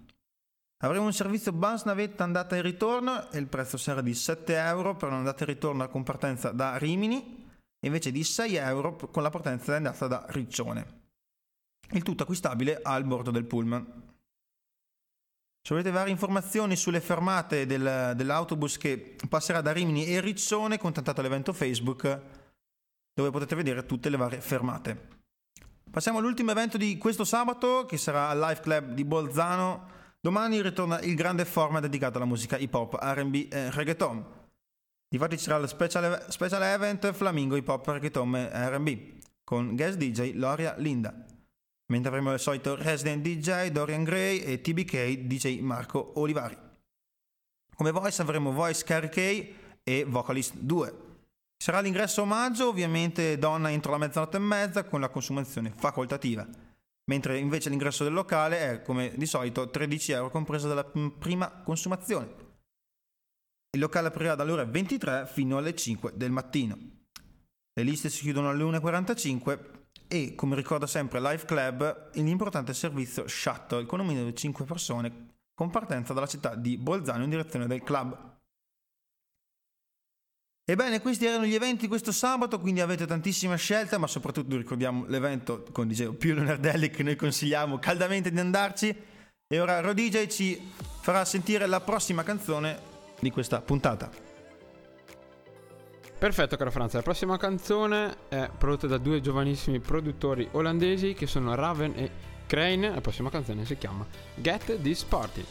Avremo 0.82 1.04
un 1.04 1.12
servizio 1.12 1.52
bus 1.52 1.84
navetta 1.84 2.24
andata 2.24 2.56
e 2.56 2.62
ritorno 2.62 3.30
e 3.30 3.38
il 3.38 3.48
prezzo 3.48 3.76
sarà 3.76 4.00
di 4.00 4.14
7 4.14 4.56
euro 4.56 4.96
per 4.96 5.10
un'andata 5.10 5.42
e 5.42 5.46
ritorno 5.46 5.86
con 5.88 6.02
partenza 6.02 6.52
da 6.52 6.78
Rimini 6.78 7.48
invece 7.84 8.10
di 8.10 8.24
6 8.24 8.54
euro 8.56 8.96
con 8.96 9.22
la 9.22 9.28
partenza 9.28 9.76
andata 9.76 10.06
da 10.06 10.24
Riccione. 10.28 10.98
Il 11.90 12.02
tutto 12.02 12.22
acquistabile 12.22 12.80
al 12.82 13.04
bordo 13.04 13.30
del 13.30 13.44
pullman. 13.44 14.08
Se 15.62 15.74
volete 15.74 15.90
varie 15.90 16.12
informazioni 16.12 16.76
sulle 16.76 17.02
fermate 17.02 17.66
del, 17.66 18.14
dell'autobus 18.16 18.78
che 18.78 19.16
passerà 19.28 19.60
da 19.60 19.72
Rimini 19.72 20.06
e 20.06 20.20
Riccione, 20.20 20.78
contattate 20.78 21.20
l'evento 21.20 21.52
Facebook 21.52 22.20
dove 23.12 23.30
potete 23.30 23.54
vedere 23.54 23.84
tutte 23.84 24.08
le 24.08 24.16
varie 24.16 24.40
fermate. 24.40 25.08
Passiamo 25.90 26.18
all'ultimo 26.18 26.52
evento 26.52 26.78
di 26.78 26.96
questo 26.96 27.24
sabato 27.24 27.84
che 27.84 27.98
sarà 27.98 28.30
al 28.30 28.38
Live 28.38 28.60
Club 28.60 28.92
di 28.92 29.04
Bolzano. 29.04 29.98
Domani 30.22 30.60
ritorna 30.60 31.00
il 31.00 31.14
grande 31.14 31.46
format 31.46 31.80
dedicato 31.80 32.18
alla 32.18 32.26
musica 32.26 32.58
hip 32.58 32.74
hop, 32.74 32.98
RB 33.00 33.46
e 33.50 33.70
reggaeton. 33.70 34.22
Infatti 35.14 35.38
ci 35.38 35.44
sarà 35.44 35.56
il 35.56 35.66
special, 35.66 36.26
special 36.28 36.62
event 36.62 37.10
Flamingo 37.12 37.56
Hip 37.56 37.66
Hop 37.66 37.86
Reggaeton 37.88 38.50
RB 38.52 39.18
con 39.42 39.74
guest 39.74 39.96
DJ 39.96 40.34
Loria 40.34 40.74
Linda. 40.76 41.12
Mentre 41.90 42.10
avremo 42.10 42.34
il 42.34 42.38
solito 42.38 42.76
resident 42.76 43.22
DJ 43.22 43.68
Dorian 43.68 44.04
Gray 44.04 44.40
e 44.40 44.60
TBK 44.60 45.20
DJ 45.20 45.60
Marco 45.60 46.12
Olivari. 46.20 46.56
Come 47.74 47.90
voice 47.90 48.20
avremo 48.20 48.52
voice 48.52 48.84
Carrie 48.84 49.08
K 49.08 49.54
e 49.82 50.04
vocalist 50.06 50.54
2. 50.54 50.94
Sarà 51.56 51.80
l'ingresso 51.80 52.20
omaggio, 52.22 52.68
ovviamente 52.68 53.38
donna 53.38 53.70
entro 53.70 53.92
la 53.92 53.98
mezzanotte 53.98 54.36
e 54.36 54.40
mezza 54.40 54.84
con 54.84 55.00
la 55.00 55.08
consumazione 55.08 55.72
facoltativa, 55.74 56.46
mentre 57.10 57.38
invece 57.38 57.70
l'ingresso 57.70 58.04
del 58.04 58.12
locale 58.12 58.58
è 58.70 58.82
come 58.82 59.12
di 59.16 59.26
solito 59.26 59.68
13 59.68 60.12
euro 60.12 60.30
compreso 60.30 60.68
dalla 60.68 60.84
prima 60.84 61.50
consumazione. 61.50 62.48
Il 63.72 63.80
locale 63.80 64.06
aprirà 64.08 64.36
dalle 64.36 64.52
ore 64.52 64.64
23 64.64 65.26
fino 65.26 65.58
alle 65.58 65.74
5 65.74 66.12
del 66.14 66.30
mattino. 66.30 66.78
Le 67.72 67.82
liste 67.82 68.10
si 68.10 68.22
chiudono 68.22 68.48
alle 68.48 68.62
1.45 68.62 69.58
e, 70.06 70.36
come 70.36 70.54
ricorda 70.54 70.86
sempre 70.86 71.20
Live 71.20 71.46
Club, 71.46 72.10
l'importante 72.14 72.72
servizio 72.74 73.26
shuttle 73.26 73.86
con 73.86 73.98
un 73.98 74.06
minimo 74.06 74.26
di 74.26 74.36
5 74.36 74.64
persone 74.64 75.28
con 75.52 75.70
partenza 75.70 76.12
dalla 76.12 76.26
città 76.26 76.54
di 76.54 76.78
Bolzano 76.78 77.24
in 77.24 77.30
direzione 77.30 77.66
del 77.66 77.82
club. 77.82 78.29
Ebbene, 80.70 81.00
questi 81.00 81.26
erano 81.26 81.46
gli 81.46 81.54
eventi 81.56 81.80
di 81.82 81.88
questo 81.88 82.12
sabato, 82.12 82.60
quindi 82.60 82.80
avete 82.80 83.04
tantissima 83.04 83.56
scelta, 83.56 83.98
ma 83.98 84.06
soprattutto 84.06 84.56
ricordiamo 84.56 85.04
l'evento 85.08 85.64
con 85.72 85.88
dicevo, 85.88 86.12
più 86.12 86.32
Leonardelli 86.32 86.90
che 86.90 87.02
noi 87.02 87.16
consigliamo 87.16 87.80
caldamente 87.80 88.30
di 88.30 88.38
andarci. 88.38 88.96
E 89.48 89.58
ora 89.58 89.80
Rodj 89.80 90.28
ci 90.28 90.70
farà 91.00 91.24
sentire 91.24 91.66
la 91.66 91.80
prossima 91.80 92.22
canzone 92.22 92.78
di 93.18 93.32
questa 93.32 93.60
puntata. 93.60 94.08
Perfetto 96.16 96.56
caro 96.56 96.70
Franza, 96.70 96.98
la 96.98 97.02
prossima 97.02 97.36
canzone 97.36 98.28
è 98.28 98.48
prodotta 98.56 98.86
da 98.86 98.98
due 98.98 99.20
giovanissimi 99.20 99.80
produttori 99.80 100.46
olandesi 100.52 101.14
che 101.14 101.26
sono 101.26 101.52
Raven 101.56 101.94
e 101.96 102.10
Crane, 102.46 102.94
la 102.94 103.00
prossima 103.00 103.28
canzone 103.28 103.64
si 103.64 103.76
chiama 103.76 104.06
Get 104.36 104.80
This 104.82 105.02
Party. 105.02 105.44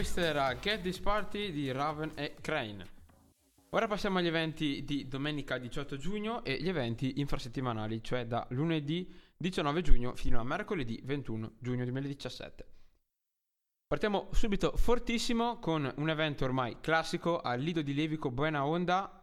Bene, 0.00 0.12
questo 0.12 0.20
era 0.20 0.56
Get 0.56 0.80
This 0.80 0.98
Party 0.98 1.52
di 1.52 1.70
Raven 1.70 2.12
e 2.14 2.34
Crane. 2.40 2.86
Ora 3.70 3.86
passiamo 3.86 4.18
agli 4.18 4.28
eventi 4.28 4.82
di 4.82 5.06
domenica 5.06 5.58
18 5.58 5.98
giugno 5.98 6.42
e 6.42 6.56
gli 6.58 6.70
eventi 6.70 7.20
infrasettimanali, 7.20 8.02
cioè 8.02 8.24
da 8.24 8.46
lunedì 8.50 9.12
19 9.36 9.82
giugno 9.82 10.14
fino 10.14 10.40
a 10.40 10.42
mercoledì 10.42 10.98
21 11.04 11.52
giugno 11.58 11.84
2017. 11.84 12.66
Partiamo 13.86 14.30
subito 14.32 14.74
fortissimo 14.74 15.58
con 15.58 15.92
un 15.94 16.08
evento 16.08 16.44
ormai 16.46 16.78
classico 16.80 17.38
al 17.38 17.60
Lido 17.60 17.82
di 17.82 17.92
Levico 17.92 18.30
Buena 18.30 18.64
Onda 18.64 19.22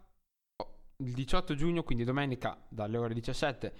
il 0.97 1.11
18 1.11 1.55
giugno, 1.55 1.81
quindi 1.81 2.03
domenica 2.03 2.55
dalle 2.69 2.97
ore 2.97 3.15
17 3.15 3.73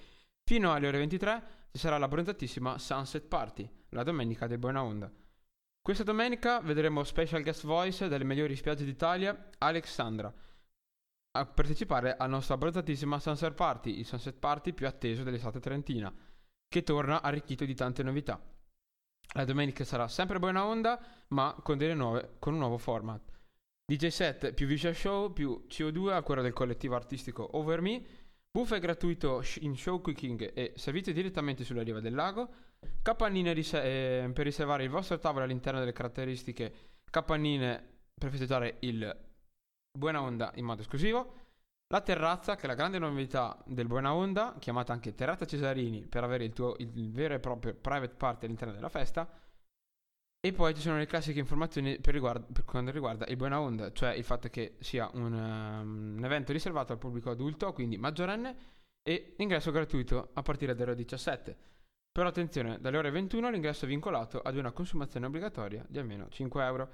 fino 0.43 0.73
alle 0.73 0.87
ore 0.87 0.97
23 0.97 1.43
ci 1.73 1.77
sarà 1.77 1.99
la 1.99 2.07
bronzatissima 2.07 2.79
Sunset 2.79 3.27
Party, 3.27 3.69
la 3.89 4.01
domenica 4.01 4.47
del 4.47 4.57
Buena 4.57 4.83
Onda. 4.83 5.11
Questa 5.87 6.03
domenica 6.03 6.59
vedremo 6.59 7.05
special 7.05 7.41
guest 7.41 7.65
voice 7.65 8.09
delle 8.09 8.25
migliori 8.25 8.57
spiagge 8.57 8.83
d'Italia, 8.83 9.51
Alexandra 9.59 10.29
a 11.31 11.45
partecipare 11.45 12.17
al 12.17 12.29
nostro 12.29 12.55
abbronzatissima 12.55 13.17
Sunset 13.21 13.53
Party, 13.53 13.97
il 13.99 14.05
Sunset 14.05 14.37
Party 14.37 14.73
più 14.73 14.85
atteso 14.85 15.23
dell'estate 15.23 15.61
trentina, 15.61 16.13
che 16.67 16.83
torna 16.83 17.21
arricchito 17.21 17.63
di 17.63 17.73
tante 17.73 18.03
novità. 18.03 18.37
La 19.33 19.45
domenica 19.45 19.85
sarà 19.85 20.09
sempre 20.09 20.39
buona 20.39 20.65
onda, 20.65 20.99
ma 21.29 21.55
con, 21.63 21.77
nuove, 21.77 22.35
con 22.37 22.51
un 22.51 22.59
nuovo 22.59 22.77
format. 22.77 23.21
DJ 23.85 24.07
set 24.07 24.51
più 24.51 24.67
visual 24.67 24.93
show 24.93 25.31
più 25.31 25.67
CO2 25.69 26.09
a 26.09 26.21
cura 26.21 26.41
del 26.41 26.51
collettivo 26.51 26.95
artistico 26.95 27.55
Over 27.55 27.79
Me, 27.79 28.05
buffet 28.51 28.81
gratuito 28.81 29.41
in 29.61 29.77
show 29.77 30.01
cooking 30.01 30.51
e 30.53 30.73
servizi 30.75 31.13
direttamente 31.13 31.63
sulla 31.63 31.83
riva 31.83 32.01
del 32.01 32.13
lago, 32.13 32.66
capannine 33.01 33.53
rise- 33.53 33.83
eh, 33.83 34.29
per 34.31 34.45
riservare 34.45 34.83
il 34.83 34.89
vostro 34.89 35.17
tavolo 35.17 35.45
all'interno 35.45 35.79
delle 35.79 35.93
caratteristiche 35.93 36.73
capannine 37.09 37.95
per 38.13 38.29
festeggiare 38.29 38.77
il 38.81 39.25
Buena 39.97 40.21
Onda 40.21 40.51
in 40.55 40.65
modo 40.65 40.81
esclusivo. 40.81 41.45
La 41.89 42.01
terrazza, 42.01 42.55
che 42.55 42.63
è 42.63 42.67
la 42.67 42.75
grande 42.75 42.99
novità 42.99 43.57
del 43.65 43.87
Buena 43.87 44.13
Onda, 44.13 44.55
chiamata 44.59 44.91
anche 44.91 45.15
Terrazza 45.15 45.45
Cesarini, 45.45 46.05
per 46.05 46.23
avere 46.23 46.43
il 46.43 46.51
tuo 46.51 46.75
il 46.79 47.11
vero 47.11 47.33
e 47.33 47.39
proprio 47.39 47.73
private 47.73 48.13
party 48.15 48.45
all'interno 48.45 48.73
della 48.73 48.89
festa. 48.89 49.25
E 50.39 50.51
poi 50.51 50.75
ci 50.75 50.81
sono 50.81 50.97
le 50.97 51.05
classiche 51.05 51.39
informazioni 51.39 51.99
per, 51.99 52.13
riguardo, 52.13 52.45
per 52.51 52.65
quanto 52.65 52.91
riguarda 52.91 53.25
il 53.27 53.37
Buena 53.37 53.59
Onda, 53.61 53.91
cioè 53.93 54.13
il 54.13 54.23
fatto 54.23 54.49
che 54.49 54.75
sia 54.79 55.09
un, 55.13 55.33
um, 55.33 56.15
un 56.17 56.25
evento 56.25 56.51
riservato 56.51 56.91
al 56.91 56.99
pubblico 56.99 57.29
adulto, 57.29 57.71
quindi 57.73 57.97
maggiorenne, 57.97 58.55
e 59.01 59.35
ingresso 59.37 59.71
gratuito 59.71 60.31
a 60.33 60.41
partire 60.41 60.75
dalle 60.75 60.91
ore 60.91 60.99
17. 60.99 61.57
Però 62.17 62.29
attenzione, 62.29 62.79
dalle 62.81 62.97
ore 62.97 63.11
21 63.11 63.51
l'ingresso 63.51 63.85
è 63.85 63.87
vincolato 63.87 64.39
ad 64.41 64.57
una 64.57 64.71
consumazione 64.71 65.27
obbligatoria 65.27 65.85
di 65.87 65.99
almeno 65.99 66.27
5 66.29 66.63
euro. 66.63 66.89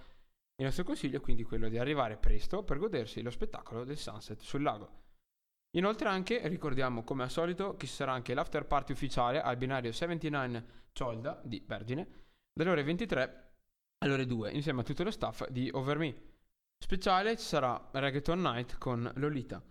Il 0.58 0.66
nostro 0.66 0.84
consiglio 0.84 1.16
è 1.16 1.22
quindi 1.22 1.44
quello 1.44 1.70
di 1.70 1.78
arrivare 1.78 2.18
presto 2.18 2.64
per 2.64 2.78
godersi 2.78 3.22
lo 3.22 3.30
spettacolo 3.30 3.86
del 3.86 3.96
sunset 3.96 4.42
sul 4.42 4.64
lago. 4.64 4.90
Inoltre 5.78 6.10
anche 6.10 6.46
ricordiamo 6.50 7.06
come 7.06 7.24
al 7.24 7.30
solito 7.30 7.78
che 7.78 7.88
ci 7.88 7.94
sarà 7.94 8.12
anche 8.12 8.34
l'after 8.34 8.66
party 8.66 8.92
ufficiale 8.92 9.42
al 9.42 9.56
binario 9.56 9.94
79 9.94 10.66
Ciolda 10.92 11.40
di 11.42 11.64
Vergine 11.66 12.06
dalle 12.52 12.72
ore 12.72 12.84
23 12.84 13.52
alle 14.00 14.14
ore 14.14 14.26
2 14.26 14.52
insieme 14.52 14.82
a 14.82 14.84
tutto 14.84 15.06
lo 15.06 15.12
staff 15.12 15.48
di 15.48 15.70
Over 15.72 16.00
Me. 16.00 16.16
Speciale 16.78 17.38
ci 17.38 17.46
sarà 17.46 17.92
Reggaeton 17.94 18.42
Night 18.42 18.78
con 18.78 19.10
Lolita. 19.16 19.64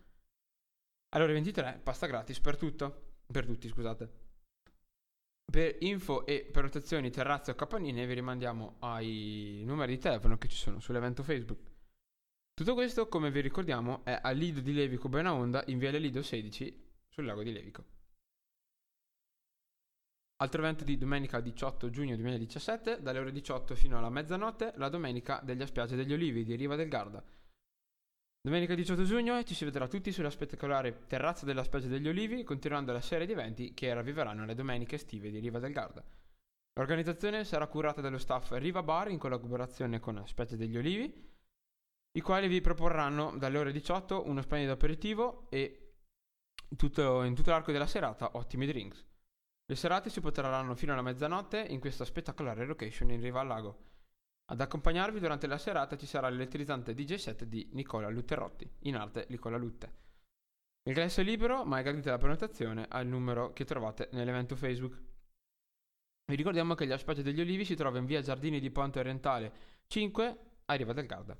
Alle 1.10 1.24
ore 1.24 1.34
23 1.34 1.80
pasta 1.82 2.06
gratis 2.06 2.40
per 2.40 2.56
tutto, 2.56 3.16
per 3.30 3.44
tutti 3.44 3.68
scusate. 3.68 4.21
Per 5.52 5.76
info 5.80 6.24
e 6.24 6.48
prenotazioni 6.50 7.10
terrazze 7.10 7.50
o 7.50 7.54
capannine 7.54 8.06
vi 8.06 8.14
rimandiamo 8.14 8.76
ai 8.78 9.60
numeri 9.66 9.96
di 9.96 10.00
telefono 10.00 10.38
che 10.38 10.48
ci 10.48 10.56
sono 10.56 10.80
sull'evento 10.80 11.22
Facebook. 11.22 11.60
Tutto 12.54 12.72
questo, 12.72 13.06
come 13.06 13.30
vi 13.30 13.42
ricordiamo, 13.42 14.02
è 14.02 14.18
al 14.22 14.34
Lido 14.34 14.60
di 14.60 14.72
Levico 14.72 15.10
Benaonda 15.10 15.64
in 15.66 15.76
Viale 15.76 15.98
Lido 15.98 16.22
16 16.22 16.92
sul 17.06 17.26
lago 17.26 17.42
di 17.42 17.52
Levico. 17.52 17.84
Altro 20.36 20.62
evento 20.62 20.84
di 20.84 20.96
domenica 20.96 21.38
18 21.40 21.90
giugno 21.90 22.16
2017, 22.16 23.02
dalle 23.02 23.18
ore 23.18 23.30
18 23.30 23.74
fino 23.74 23.98
alla 23.98 24.08
mezzanotte, 24.08 24.72
la 24.76 24.88
domenica 24.88 25.42
degli 25.44 25.66
Spiagge 25.66 25.96
degli 25.96 26.14
Olivi 26.14 26.44
di 26.44 26.56
Riva 26.56 26.76
del 26.76 26.88
Garda. 26.88 27.22
Domenica 28.44 28.74
18 28.74 29.04
giugno 29.04 29.40
ci 29.44 29.54
si 29.54 29.64
vedrà 29.64 29.86
tutti 29.86 30.10
sulla 30.10 30.28
spettacolare 30.28 31.06
terrazza 31.06 31.46
della 31.46 31.62
spiaggia 31.62 31.86
degli 31.86 32.08
Olivi, 32.08 32.42
continuando 32.42 32.90
la 32.90 33.00
serie 33.00 33.24
di 33.24 33.30
eventi 33.30 33.72
che 33.72 33.94
ravviveranno 33.94 34.44
le 34.44 34.56
domeniche 34.56 34.96
estive 34.96 35.30
di 35.30 35.38
Riva 35.38 35.60
del 35.60 35.70
Garda. 35.70 36.04
L'organizzazione 36.72 37.44
sarà 37.44 37.68
curata 37.68 38.00
dallo 38.00 38.18
staff 38.18 38.50
Riva 38.54 38.82
Bar 38.82 39.12
in 39.12 39.18
collaborazione 39.18 40.00
con 40.00 40.26
Spiaggia 40.26 40.56
degli 40.56 40.76
Olivi, 40.76 41.30
i 42.14 42.20
quali 42.20 42.48
vi 42.48 42.60
proporranno 42.60 43.36
dalle 43.38 43.58
ore 43.58 43.70
18 43.70 44.28
uno 44.28 44.42
splendido 44.42 44.72
aperitivo 44.72 45.46
e 45.48 45.92
tutto, 46.76 47.22
in 47.22 47.36
tutto 47.36 47.50
l'arco 47.50 47.70
della 47.70 47.86
serata 47.86 48.32
ottimi 48.32 48.66
drinks. 48.66 49.06
Le 49.66 49.76
serate 49.76 50.10
si 50.10 50.20
potranno 50.20 50.74
fino 50.74 50.92
alla 50.92 51.02
mezzanotte 51.02 51.60
in 51.60 51.78
questa 51.78 52.04
spettacolare 52.04 52.66
location 52.66 53.08
in 53.12 53.20
riva 53.20 53.38
al 53.38 53.46
lago. 53.46 53.91
Ad 54.52 54.60
accompagnarvi 54.60 55.18
durante 55.18 55.46
la 55.46 55.56
serata 55.56 55.96
ci 55.96 56.04
sarà 56.04 56.28
l'elettrizzante 56.28 56.92
DJ 56.92 57.14
set 57.14 57.44
di 57.44 57.70
Nicola 57.72 58.10
Lutterotti, 58.10 58.70
in 58.80 58.96
arte 58.96 59.24
Nicola 59.30 59.56
Lutte. 59.56 59.86
Il 60.82 60.90
ingresso 60.90 61.22
è 61.22 61.24
libero, 61.24 61.64
ma 61.64 61.78
è 61.78 61.82
gradita 61.82 62.10
la 62.10 62.18
prenotazione 62.18 62.86
al 62.90 63.06
numero 63.06 63.54
che 63.54 63.64
trovate 63.64 64.10
nell'evento 64.12 64.54
Facebook. 64.54 65.00
Vi 66.26 66.36
ricordiamo 66.36 66.74
che 66.74 66.86
gli 66.86 66.92
Aspaggi 66.92 67.22
degli 67.22 67.40
Olivi 67.40 67.64
si 67.64 67.74
trova 67.74 67.96
in 67.96 68.04
via 68.04 68.20
Giardini 68.20 68.60
di 68.60 68.70
Ponte 68.70 68.98
Orientale 68.98 69.54
5 69.86 70.38
a 70.66 70.74
Riva 70.74 70.92
del 70.92 71.06
Garda. 71.06 71.34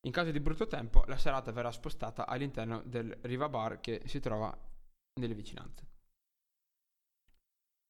In 0.00 0.10
caso 0.10 0.32
di 0.32 0.40
brutto 0.40 0.66
tempo, 0.66 1.04
la 1.06 1.16
serata 1.16 1.52
verrà 1.52 1.70
spostata 1.70 2.26
all'interno 2.26 2.82
del 2.84 3.16
Riva 3.22 3.48
Bar 3.48 3.78
che 3.78 4.02
si 4.06 4.18
trova 4.18 4.52
nelle 5.20 5.34
vicinanze. 5.34 5.86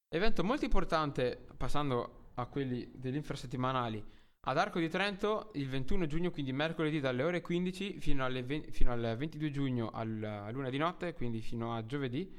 Evento 0.08 0.44
molto 0.44 0.66
importante, 0.66 1.46
passando 1.56 2.32
a 2.34 2.44
quelli 2.46 2.92
degli 2.94 3.16
infrasettimanali, 3.16 4.22
ad 4.46 4.58
Arco 4.58 4.78
di 4.78 4.88
Trento 4.88 5.50
il 5.54 5.68
21 5.68 6.06
giugno, 6.06 6.30
quindi 6.30 6.52
mercoledì 6.52 7.00
dalle 7.00 7.22
ore 7.22 7.40
15 7.40 7.98
fino, 7.98 8.28
20, 8.28 8.72
fino 8.72 8.92
al 8.92 9.14
22 9.16 9.50
giugno 9.50 9.90
alla 9.90 10.50
luna 10.50 10.68
di 10.68 10.76
notte, 10.76 11.14
quindi 11.14 11.40
fino 11.40 11.74
a 11.74 11.86
giovedì, 11.86 12.30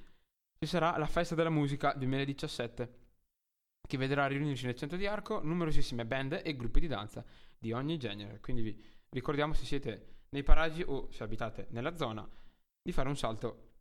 ci 0.59 0.67
sarà 0.67 0.97
la 0.97 1.07
festa 1.07 1.33
della 1.33 1.49
musica 1.49 1.93
2017 1.93 3.03
che 3.87 3.97
vedrà 3.97 4.27
riunirsi 4.27 4.65
nel 4.65 4.75
centro 4.75 4.97
di 4.97 5.05
Arco 5.07 5.41
numerosissime 5.43 6.05
band 6.05 6.41
e 6.43 6.55
gruppi 6.55 6.79
di 6.79 6.87
danza 6.87 7.23
di 7.57 7.71
ogni 7.71 7.97
genere. 7.97 8.39
Quindi 8.39 8.61
vi 8.61 8.83
ricordiamo 9.09 9.53
se 9.53 9.65
siete 9.65 10.25
nei 10.29 10.43
paraggi 10.43 10.83
o 10.85 11.09
se 11.11 11.23
abitate 11.23 11.67
nella 11.71 11.95
zona 11.95 12.27
di 12.81 12.91
fare 12.91 13.09
un 13.09 13.17
salto 13.17 13.73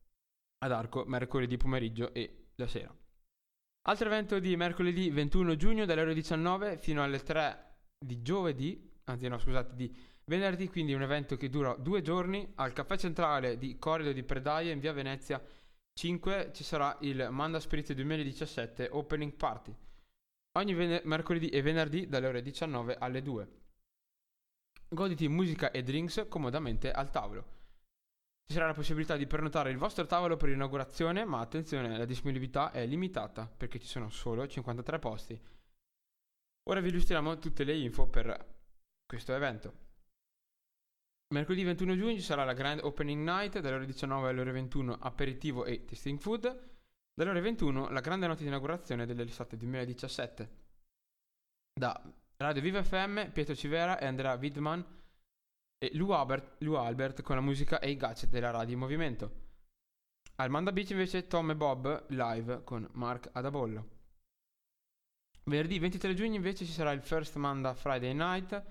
ad 0.59 0.73
Arco 0.73 1.05
mercoledì 1.07 1.57
pomeriggio 1.57 2.13
e 2.15 2.49
la 2.57 2.67
sera. 2.67 2.95
Altro 3.87 4.07
evento 4.07 4.39
di 4.39 4.57
mercoledì 4.57 5.11
21 5.11 5.57
giugno 5.57 5.85
dalle 5.85 6.01
ore 6.01 6.15
19 6.15 6.79
fino 6.79 7.03
alle 7.03 7.19
3 7.19 7.74
di 8.05 8.23
giovedì, 8.23 8.91
anzi 9.05 9.29
no 9.29 9.39
scusate, 9.39 9.75
di 9.75 9.95
venerdì, 10.27 10.69
quindi 10.69 10.95
un 10.95 11.03
evento 11.03 11.37
che 11.37 11.49
dura 11.49 11.75
due 11.75 12.03
giorni, 12.03 12.53
al 12.57 12.73
caffè 12.73 12.97
centrale 12.97 13.59
di 13.59 13.79
Corrido 13.79 14.13
di 14.13 14.23
Predaia 14.23 14.73
in 14.73 14.81
via 14.81 14.93
Venezia 14.93 15.43
5 15.97 16.51
ci 16.53 16.65
sarà 16.65 16.97
il 17.01 17.29
Manda 17.31 17.61
Spirit 17.61 17.93
2017 17.93 18.89
Opening 18.91 19.33
Party, 19.33 19.75
ogni 20.59 20.75
ven- 20.75 21.01
mercoledì 21.05 21.49
e 21.49 21.63
venerdì 21.63 22.09
dalle 22.09 22.27
ore 22.27 22.43
19 22.43 22.97
alle 22.99 23.23
2. 23.23 23.49
Goditi 24.89 25.29
musica 25.29 25.71
e 25.71 25.83
drinks 25.83 26.27
comodamente 26.29 26.91
al 26.91 27.11
tavolo. 27.11 27.53
Ci 28.47 28.53
sarà 28.53 28.67
la 28.67 28.75
possibilità 28.75 29.17
di 29.17 29.27
prenotare 29.27 29.71
il 29.71 29.79
vostro 29.79 30.05
tavolo 30.05 30.37
per 30.37 30.49
l'inaugurazione, 30.49 31.25
ma 31.25 31.41
attenzione, 31.41 31.97
la 31.97 32.05
disponibilità 32.05 32.73
è 32.73 32.85
limitata 32.87 33.47
perché 33.47 33.79
ci 33.79 33.87
sono 33.87 34.11
solo 34.11 34.47
53 34.47 34.99
posti. 34.99 35.41
Ora 36.71 36.81
vi 36.81 36.89
illustriamo 36.89 37.39
tutte 37.39 37.65
le 37.65 37.77
info 37.77 38.09
per 38.09 38.57
questo 39.07 39.35
evento. 39.35 39.83
Mercoledì 41.35 41.63
21 41.65 41.97
giugno 41.97 42.19
sarà 42.21 42.45
la 42.45 42.55
Grand 42.55 42.81
Opening 42.83 43.23
Night 43.23 43.59
dalle 43.59 43.75
ore 43.77 43.87
19 43.87 44.29
alle 44.29 44.41
ore 44.41 44.53
21 44.53 44.95
aperitivo 44.95 45.65
e 45.65 45.85
tasting 45.85 46.19
food. 46.19 46.73
Dalle 47.13 47.31
ore 47.31 47.41
21 47.41 47.91
la 47.91 48.01
grande 48.01 48.27
notte 48.27 48.43
di 48.43 48.49
inaugurazione 48.49 49.05
dell'estate 49.05 49.57
2017. 49.57 50.63
Da 51.79 52.01
Radio 52.37 52.63
Viva 52.63 52.83
FM, 52.83 53.31
Pietro 53.31 53.55
Civera 53.55 53.99
e 53.99 54.07
Andrea 54.07 54.35
Widman 54.35 54.85
e 55.79 55.91
Lou 55.97 56.11
Albert, 56.11 56.63
Lou 56.63 56.75
Albert 56.75 57.23
con 57.23 57.37
la 57.37 57.43
musica 57.43 57.79
e 57.79 57.91
i 57.91 57.97
gadget 57.97 58.31
della 58.31 58.51
radio 58.51 58.75
in 58.75 58.81
movimento. 58.81 59.43
Al 60.37 60.51
Manda 60.51 60.73
Beach 60.73 60.91
invece 60.91 61.27
Tom 61.27 61.51
e 61.51 61.57
Bob 61.57 62.07
live 62.09 62.65
con 62.65 62.89
Mark 62.93 63.29
Adabollo. 63.33 63.94
Venerdì 65.47 65.79
23 65.79 66.15
giugno 66.15 66.37
invece 66.37 66.65
ci 66.65 66.73
sarà 66.73 66.91
il 66.93 67.03
First 67.03 67.37
Manda 67.37 67.75
Friday 67.75 68.15
Night, 68.15 68.65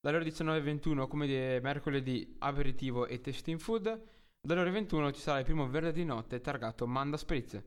dalle 0.00 0.16
ore 0.16 0.26
19.21 0.26 1.06
come 1.06 1.28
di 1.28 1.60
mercoledì 1.62 2.34
aperitivo 2.40 3.06
e 3.06 3.20
tasting 3.20 3.60
food, 3.60 4.02
dalle 4.40 4.60
ore 4.60 4.70
21 4.70 5.12
ci 5.12 5.20
sarà 5.20 5.38
il 5.38 5.44
primo 5.44 5.68
venerdì 5.68 6.04
notte 6.04 6.40
targato 6.40 6.84
Manda 6.88 7.16
Spritz. 7.16 7.62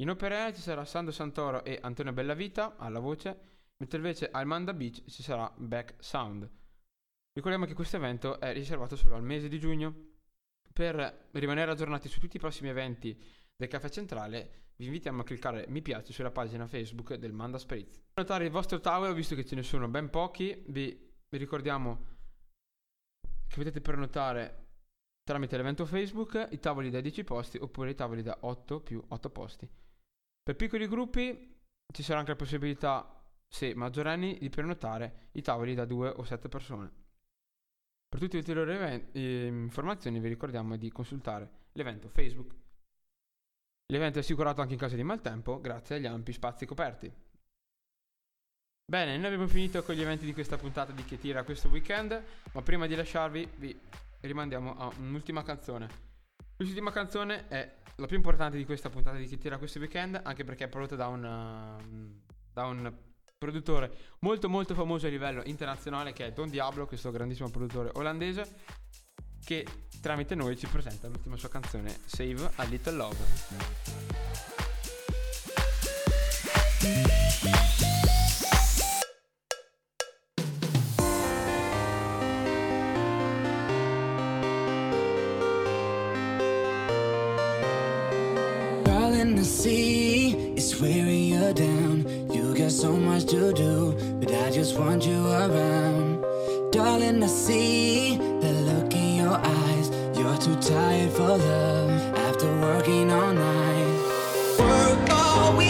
In 0.00 0.10
opera 0.10 0.52
ci 0.52 0.60
sarà 0.60 0.84
Sando 0.84 1.12
Santoro 1.12 1.62
e 1.62 1.78
Antonio 1.80 2.12
Bellavita 2.12 2.76
alla 2.76 2.98
voce, 2.98 3.38
mentre 3.76 3.98
invece 3.98 4.30
al 4.32 4.46
Manda 4.46 4.74
Beach 4.74 5.04
ci 5.08 5.22
sarà 5.22 5.48
Back 5.56 5.94
Sound. 6.02 6.50
Ricordiamo 7.34 7.66
che 7.66 7.74
questo 7.74 7.98
evento 7.98 8.40
è 8.40 8.52
riservato 8.52 8.96
solo 8.96 9.14
al 9.14 9.22
mese 9.22 9.48
di 9.48 9.60
giugno. 9.60 9.94
Per 10.72 11.28
rimanere 11.30 11.70
aggiornati 11.70 12.08
su 12.08 12.18
tutti 12.18 12.36
i 12.36 12.40
prossimi 12.40 12.68
eventi 12.68 13.16
del 13.54 13.68
Caffè 13.68 13.88
Centrale, 13.90 14.65
vi 14.76 14.86
invitiamo 14.86 15.22
a 15.22 15.24
cliccare 15.24 15.66
mi 15.68 15.80
piace 15.80 16.12
sulla 16.12 16.30
pagina 16.30 16.66
Facebook 16.66 17.14
del 17.14 17.32
Manda 17.32 17.58
Spritz. 17.58 18.00
Notare 18.14 18.44
il 18.44 18.50
vostro 18.50 18.80
tavolo, 18.80 19.14
visto 19.14 19.34
che 19.34 19.44
ce 19.44 19.54
ne 19.54 19.62
sono 19.62 19.88
ben 19.88 20.10
pochi, 20.10 20.64
vi, 20.68 21.14
vi 21.28 21.38
ricordiamo 21.38 22.14
che 23.46 23.56
potete 23.56 23.80
prenotare 23.80 24.64
tramite 25.22 25.56
l'evento 25.56 25.86
Facebook 25.86 26.48
i 26.50 26.58
tavoli 26.58 26.90
da 26.90 27.00
10 27.00 27.24
posti 27.24 27.58
oppure 27.58 27.90
i 27.90 27.94
tavoli 27.94 28.22
da 28.22 28.38
8 28.40 28.80
più 28.80 29.02
8 29.06 29.30
posti. 29.30 29.68
Per 30.42 30.54
piccoli 30.56 30.86
gruppi 30.86 31.54
ci 31.92 32.02
sarà 32.02 32.18
anche 32.18 32.32
la 32.32 32.36
possibilità, 32.36 33.24
se 33.48 33.74
maggiorenni, 33.74 34.38
di 34.38 34.50
prenotare 34.50 35.28
i 35.32 35.42
tavoli 35.42 35.74
da 35.74 35.84
2 35.84 36.08
o 36.10 36.22
7 36.22 36.48
persone. 36.48 37.04
Per 38.08 38.20
tutte 38.20 38.34
le 38.34 38.38
ulteriori 38.38 38.72
event- 38.74 39.16
eh, 39.16 39.46
informazioni 39.46 40.20
vi 40.20 40.28
ricordiamo 40.28 40.76
di 40.76 40.90
consultare 40.90 41.68
l'evento 41.72 42.08
Facebook. 42.08 42.54
L'evento 43.88 44.18
è 44.18 44.22
assicurato 44.22 44.60
anche 44.60 44.72
in 44.72 44.80
caso 44.80 44.96
di 44.96 45.04
maltempo 45.04 45.60
grazie 45.60 45.96
agli 45.96 46.06
ampi 46.06 46.32
spazi 46.32 46.66
coperti. 46.66 47.12
Bene, 48.84 49.16
noi 49.16 49.26
abbiamo 49.26 49.46
finito 49.46 49.82
con 49.82 49.94
gli 49.94 50.00
eventi 50.00 50.24
di 50.24 50.32
questa 50.32 50.56
puntata 50.56 50.92
di 50.92 51.04
Che 51.04 51.18
tira 51.18 51.44
questo 51.44 51.68
weekend, 51.68 52.20
ma 52.52 52.62
prima 52.62 52.86
di 52.86 52.96
lasciarvi 52.96 53.48
vi 53.56 53.78
rimandiamo 54.20 54.76
a 54.76 54.92
un'ultima 54.98 55.42
canzone. 55.44 55.88
L'ultima 56.56 56.90
canzone 56.90 57.46
è 57.48 57.74
la 57.96 58.06
più 58.06 58.16
importante 58.16 58.56
di 58.56 58.64
questa 58.64 58.90
puntata 58.90 59.16
di 59.16 59.26
Che 59.26 59.38
tira 59.38 59.58
questo 59.58 59.78
weekend, 59.78 60.20
anche 60.22 60.42
perché 60.42 60.64
è 60.64 60.68
prodotta 60.68 60.96
da 60.96 61.06
un, 61.06 61.24
uh, 61.24 62.32
da 62.52 62.64
un 62.64 62.92
produttore 63.38 64.16
molto 64.20 64.48
molto 64.48 64.74
famoso 64.74 65.06
a 65.06 65.10
livello 65.10 65.42
internazionale 65.44 66.12
che 66.12 66.26
è 66.26 66.32
Don 66.32 66.48
Diablo, 66.48 66.86
questo 66.86 67.10
grandissimo 67.12 67.50
produttore 67.50 67.90
olandese, 67.94 68.48
che 69.46 69.64
tramite 70.00 70.34
noi 70.34 70.58
ci 70.58 70.66
presenta 70.66 71.06
l'ultima 71.06 71.36
sua 71.36 71.48
canzone, 71.48 72.00
Save 72.04 72.50
a 72.56 72.64
Little 72.64 72.96
Love. 72.96 73.16
Darling, 88.82 89.38
I 89.38 89.42
see 89.44 90.54
it's 90.56 90.80
wearing 90.80 91.32
you 91.32 91.52
down. 91.52 92.04
You 92.32 92.52
got 92.52 92.72
so 92.72 92.90
much 92.96 93.26
to 93.26 93.52
do, 93.52 93.94
but 94.18 94.32
I 94.32 94.50
just 94.50 94.76
want 94.76 95.06
you 95.06 95.24
around. 95.24 96.24
Darling, 96.72 97.22
I 97.22 97.28
see 97.28 98.16
the 98.40 98.52
look 98.52 98.85
eyes. 99.44 99.90
You're 100.16 100.38
too 100.38 100.56
tired 100.60 101.10
for 101.12 101.36
love 101.36 101.90
after 102.26 102.48
working 102.60 103.10
all 103.10 103.32
night. 103.32 103.96
Work 104.58 105.10
all 105.10 105.56
week 105.56 105.65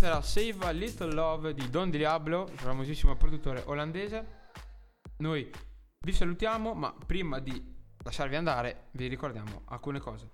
questa 0.00 0.16
era 0.16 0.22
Save 0.22 0.66
a 0.66 0.70
Little 0.70 1.12
Love 1.12 1.52
di 1.52 1.68
Don 1.68 1.90
Diablo, 1.90 2.48
il 2.50 2.58
famosissimo 2.58 3.16
produttore 3.16 3.62
olandese. 3.66 4.48
Noi 5.18 5.50
vi 6.02 6.12
salutiamo, 6.12 6.72
ma 6.72 6.94
prima 7.04 7.38
di 7.38 7.62
lasciarvi 8.02 8.34
andare 8.34 8.86
vi 8.92 9.08
ricordiamo 9.08 9.64
alcune 9.66 9.98
cose. 9.98 10.30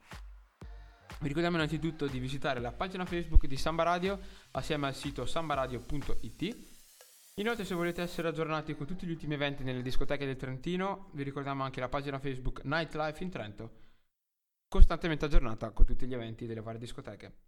Vi 1.18 1.26
ricordiamo 1.26 1.56
innanzitutto 1.56 2.06
di 2.06 2.20
visitare 2.20 2.60
la 2.60 2.70
pagina 2.70 3.04
Facebook 3.06 3.46
di 3.46 3.56
Samba 3.56 3.82
Radio 3.82 4.20
assieme 4.52 4.86
al 4.86 4.94
sito 4.94 5.26
sambaradio.it. 5.26 6.56
Inoltre 7.34 7.64
se 7.64 7.74
volete 7.74 8.02
essere 8.02 8.28
aggiornati 8.28 8.76
con 8.76 8.86
tutti 8.86 9.04
gli 9.04 9.10
ultimi 9.10 9.34
eventi 9.34 9.64
nelle 9.64 9.82
discoteche 9.82 10.26
del 10.26 10.36
Trentino, 10.36 11.08
vi 11.14 11.24
ricordiamo 11.24 11.64
anche 11.64 11.80
la 11.80 11.88
pagina 11.88 12.20
Facebook 12.20 12.60
Nightlife 12.62 13.20
in 13.20 13.30
Trento, 13.30 13.70
costantemente 14.68 15.24
aggiornata 15.24 15.70
con 15.70 15.84
tutti 15.84 16.06
gli 16.06 16.14
eventi 16.14 16.46
delle 16.46 16.60
varie 16.60 16.78
discoteche. 16.78 17.45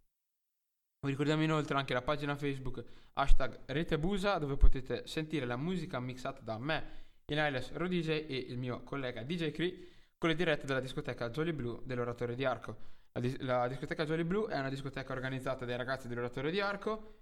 Ricordiamo 1.01 1.44
inoltre 1.44 1.76
anche 1.76 1.94
la 1.94 2.03
pagina 2.03 2.34
Facebook 2.34 2.84
hashtag 3.12 3.61
Retebusa 3.66 4.38
dove 4.38 4.57
potete 4.57 5.07
sentire 5.07 5.46
la 5.46 5.57
musica 5.57 6.01
mixata 6.01 6.40
da 6.40 6.59
me, 6.59 7.07
Iniles 7.26 7.70
Rodj 7.72 8.09
e 8.09 8.46
il 8.49 8.59
mio 8.59 8.82
collega 8.82 9.22
DJ 9.22 9.53
Cree 9.53 9.86
con 10.18 10.28
le 10.28 10.34
dirette 10.34 10.66
della 10.66 10.80
discoteca 10.80 11.30
Jolly 11.30 11.53
Blue 11.53 11.80
dell'Oratorio 11.84 12.34
di 12.34 12.44
Arco. 12.44 12.76
La, 13.12 13.20
dis- 13.20 13.38
la 13.38 13.68
discoteca 13.68 14.05
Jolly 14.05 14.24
Blue 14.24 14.51
è 14.51 14.59
una 14.59 14.68
discoteca 14.68 15.12
organizzata 15.12 15.64
dai 15.64 15.76
ragazzi 15.76 16.09
dell'Oratorio 16.09 16.51
di 16.51 16.61
Arco. 16.61 17.18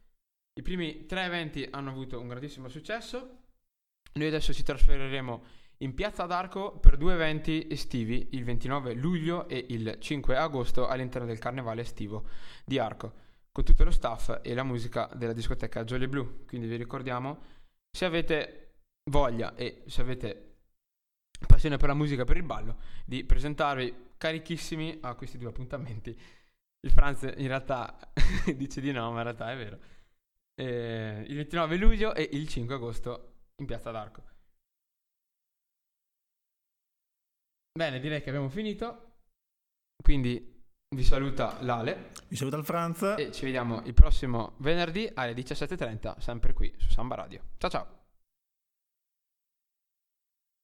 I 0.55 0.63
primi 0.63 1.05
tre 1.05 1.25
eventi 1.25 1.69
hanno 1.71 1.91
avuto 1.91 2.19
un 2.19 2.29
grandissimo 2.29 2.69
successo. 2.69 3.41
Noi 4.15 4.27
adesso 4.27 4.55
ci 4.55 4.63
trasferiremo 4.63 5.45
in 5.81 5.93
Piazza 5.93 6.25
d'Arco 6.25 6.79
per 6.79 6.97
due 6.97 7.13
eventi 7.13 7.67
estivi, 7.71 8.29
il 8.31 8.45
29 8.45 8.95
luglio 8.95 9.47
e 9.49 9.67
il 9.69 9.99
5 10.01 10.35
agosto 10.35 10.87
all'interno 10.87 11.27
del 11.27 11.39
carnevale 11.39 11.83
estivo 11.83 12.27
di 12.65 12.79
Arco 12.79 13.25
con 13.57 13.65
tutto 13.65 13.85
lo 13.85 13.91
staff 13.91 14.41
e 14.43 14.53
la 14.53 14.65
musica 14.65 15.09
della 15.15 15.33
discoteca 15.33 15.83
Jolly 15.83 16.09
Blue. 16.09 16.45
Quindi 16.47 16.67
vi 16.67 16.77
ricordiamo, 16.77 17.43
se 17.91 18.05
avete 18.05 18.75
voglia 19.11 19.55
e 19.55 19.83
se 19.87 20.03
avete 20.03 20.57
passione 21.47 21.79
per 21.79 21.89
la 21.89 21.95
musica 21.95 22.21
e 22.21 22.25
per 22.27 22.37
il 22.37 22.43
ballo, 22.43 22.83
di 23.07 23.25
presentarvi 23.25 24.13
carichissimi 24.19 24.99
a 25.01 25.15
questi 25.15 25.39
due 25.39 25.49
appuntamenti. 25.49 26.11
Il 26.81 26.91
Franz 26.91 27.23
in 27.23 27.47
realtà 27.47 27.99
dice 28.55 28.83
di 28.83 28.93
no, 28.93 29.11
ma 29.11 29.17
in 29.19 29.23
realtà 29.23 29.51
è 29.51 29.57
vero. 29.57 29.79
Eh, 30.55 31.25
il 31.27 31.37
29 31.37 31.77
luglio 31.79 32.15
e 32.15 32.29
il 32.31 32.47
5 32.47 32.75
agosto 32.75 33.37
in 33.57 33.65
Piazza 33.65 33.91
d'Arco. 33.91 34.23
Bene, 37.73 38.01
direi 38.01 38.21
che 38.21 38.29
abbiamo 38.29 38.51
finito. 38.51 39.15
Quindi 40.03 40.56
vi 40.97 41.05
saluta 41.05 41.59
Lale 41.61 42.13
Vi 42.29 42.37
saluta 42.37 42.57
il 42.57 42.65
Franz. 42.65 43.15
e 43.19 43.31
ci 43.31 43.45
vediamo 43.45 43.83
il 43.85 43.93
prossimo 43.93 44.55
venerdì 44.59 45.09
alle 45.15 45.35
17.30, 45.35 46.19
sempre 46.19 46.55
qui 46.55 46.73
su 46.79 46.89
Samba 46.91 47.15
Radio. 47.15 47.41
Ciao 47.59 47.71
ciao! 47.71 48.06